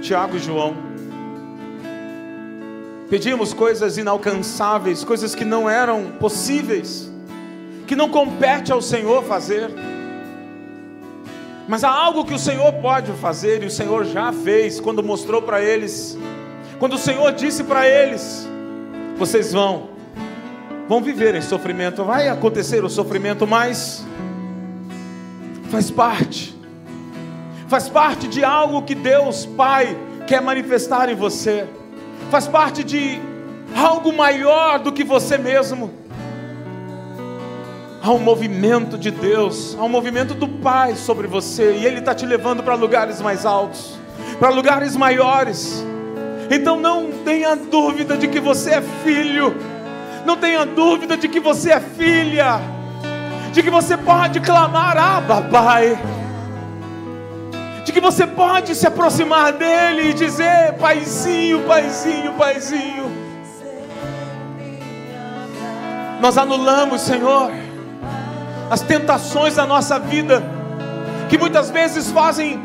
[0.00, 0.74] Tiago e João.
[3.08, 7.10] Pedíamos coisas inalcançáveis, coisas que não eram possíveis,
[7.86, 9.68] que não compete ao Senhor fazer.
[11.68, 15.42] Mas há algo que o Senhor pode fazer e o Senhor já fez quando mostrou
[15.42, 16.16] para eles.
[16.78, 18.48] Quando o Senhor disse para eles:
[19.16, 19.90] Vocês vão,
[20.90, 24.04] vão viver em sofrimento, vai acontecer o sofrimento, mas
[25.70, 26.58] faz parte
[27.68, 31.68] faz parte de algo que Deus Pai quer manifestar em você,
[32.28, 33.20] faz parte de
[33.76, 35.92] algo maior do que você mesmo.
[38.02, 42.12] Há um movimento de Deus, há um movimento do Pai sobre você, e Ele está
[42.12, 43.96] te levando para lugares mais altos,
[44.40, 45.84] para lugares maiores.
[46.50, 49.54] Então não tenha dúvida de que você é filho,
[50.24, 52.60] não tenha dúvida de que você é filha,
[53.52, 55.98] de que você pode clamar, ah, papai,
[57.84, 63.10] de que você pode se aproximar dele e dizer, paizinho, paizinho, paizinho.
[66.20, 67.50] Nós anulamos, Senhor
[68.70, 70.44] as tentações da nossa vida,
[71.28, 72.62] que muitas vezes fazem,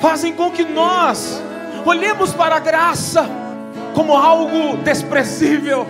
[0.00, 1.42] fazem com que nós
[1.84, 3.28] olhemos para a graça
[3.94, 5.86] como algo desprezível.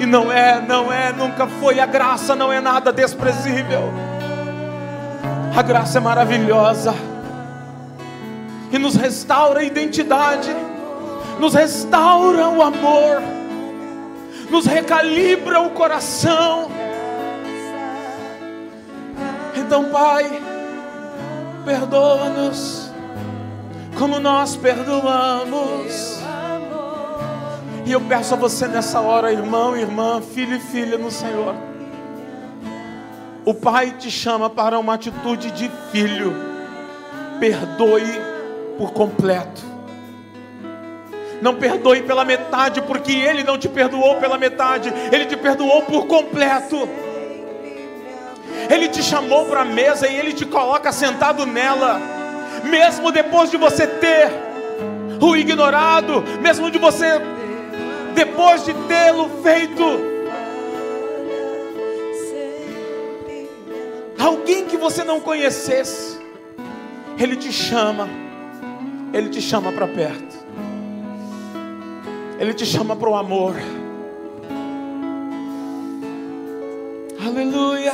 [0.00, 1.80] E não é, não é, nunca foi.
[1.80, 3.92] A graça não é nada desprezível.
[5.56, 6.94] A graça é maravilhosa
[8.70, 10.54] e nos restaura a identidade,
[11.40, 13.22] nos restaura o amor,
[14.50, 16.70] nos recalibra o coração
[19.68, 20.24] então, Pai,
[21.62, 22.90] perdoa-nos
[23.98, 26.17] como nós perdoamos.
[27.88, 31.54] E eu peço a você nessa hora, irmão, irmã, filho e filha no Senhor.
[33.46, 36.34] O Pai te chama para uma atitude de filho.
[37.40, 38.20] Perdoe
[38.76, 39.62] por completo.
[41.40, 46.06] Não perdoe pela metade, porque Ele não te perdoou pela metade, Ele te perdoou por
[46.06, 46.86] completo.
[48.68, 51.98] Ele te chamou para a mesa e Ele te coloca sentado nela,
[52.64, 54.30] mesmo depois de você ter
[55.18, 57.18] o ignorado, mesmo de você,
[58.18, 59.84] depois de tê-lo feito.
[64.18, 66.18] Alguém que você não conhecesse,
[67.16, 68.08] Ele te chama,
[69.12, 70.36] Ele te chama para perto,
[72.40, 73.54] Ele te chama para o amor.
[77.24, 77.92] Aleluia.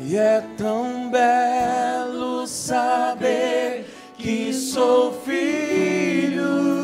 [0.00, 3.84] E é tão belo saber
[4.16, 6.77] que sou filho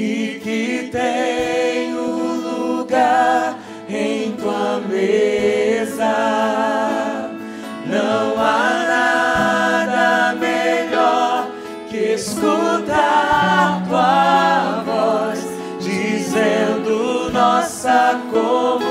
[0.00, 2.02] e que tenho
[2.76, 6.14] lugar em tua mesa.
[7.84, 8.84] Não há
[9.88, 11.48] nada melhor
[11.88, 15.44] que escutar tua voz
[15.80, 18.87] dizendo nossa comunhão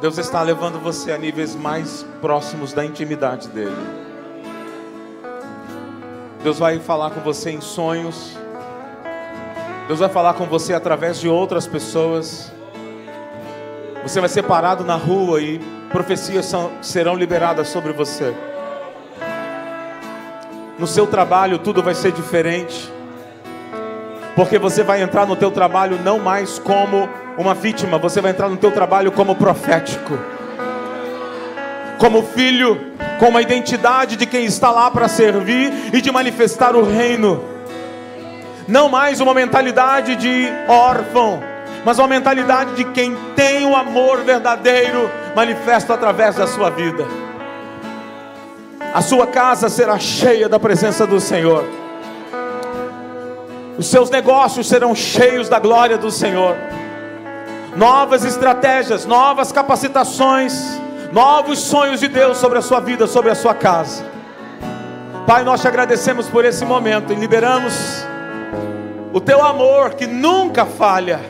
[0.00, 3.70] Deus está levando você a níveis mais próximos da intimidade dEle.
[6.42, 8.38] Deus vai falar com você em sonhos.
[9.86, 12.50] Deus vai falar com você através de outras pessoas.
[14.02, 15.58] Você vai ser parado na rua e
[15.90, 18.34] profecias são, serão liberadas sobre você.
[20.78, 22.90] No seu trabalho tudo vai ser diferente
[24.34, 28.48] porque você vai entrar no teu trabalho não mais como uma vítima, você vai entrar
[28.48, 30.18] no teu trabalho como profético,
[31.98, 36.82] como filho, com uma identidade de quem está lá para servir e de manifestar o
[36.82, 37.42] reino.
[38.66, 41.42] Não mais uma mentalidade de órfão,
[41.84, 47.06] mas uma mentalidade de quem tem o amor verdadeiro manifesto através da sua vida.
[48.94, 51.64] A sua casa será cheia da presença do Senhor
[53.80, 56.54] os seus negócios serão cheios da glória do Senhor.
[57.76, 60.52] Novas estratégias, novas capacitações,
[61.12, 64.04] novos sonhos de Deus sobre a sua vida, sobre a sua casa.
[65.26, 68.04] Pai, nós te agradecemos por esse momento e liberamos
[69.12, 71.20] o teu amor que nunca falha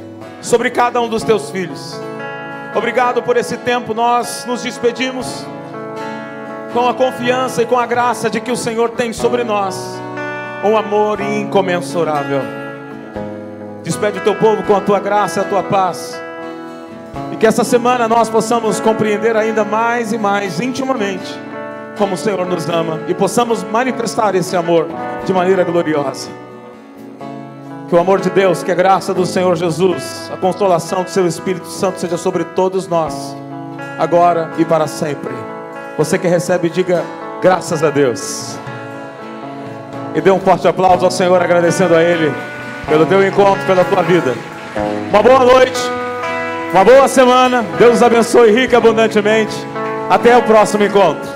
[0.41, 1.99] sobre cada um dos teus filhos.
[2.75, 5.45] Obrigado por esse tempo, nós nos despedimos
[6.73, 9.77] com a confiança e com a graça de que o Senhor tem sobre nós
[10.65, 12.41] um amor incomensurável.
[13.83, 16.21] Despede o teu povo com a tua graça a tua paz.
[17.41, 21.35] Que essa semana nós possamos compreender ainda mais e mais intimamente
[21.97, 24.87] como o Senhor nos ama e possamos manifestar esse amor
[25.25, 26.29] de maneira gloriosa.
[27.89, 31.27] Que o amor de Deus, que a graça do Senhor Jesus, a consolação do seu
[31.27, 33.35] Espírito Santo seja sobre todos nós,
[33.99, 35.33] agora e para sempre.
[35.97, 37.03] Você que recebe, diga
[37.41, 38.59] graças a Deus.
[40.15, 42.33] E dê um forte aplauso ao Senhor, agradecendo a Ele
[42.87, 44.35] pelo teu encontro, pela tua vida.
[45.11, 45.81] Uma boa noite,
[46.73, 47.63] uma boa semana.
[47.79, 49.55] Deus abençoe rica abundantemente.
[50.09, 51.29] Até o próximo encontro.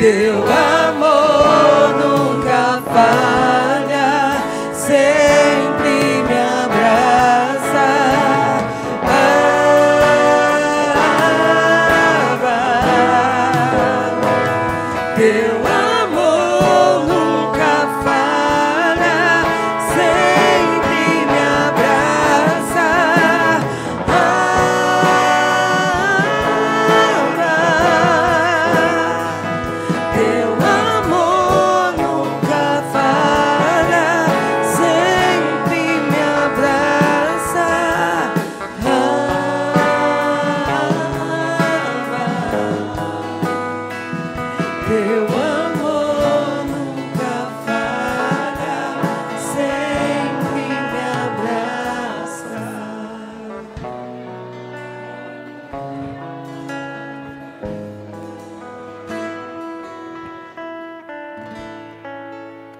[0.00, 0.55] Deus.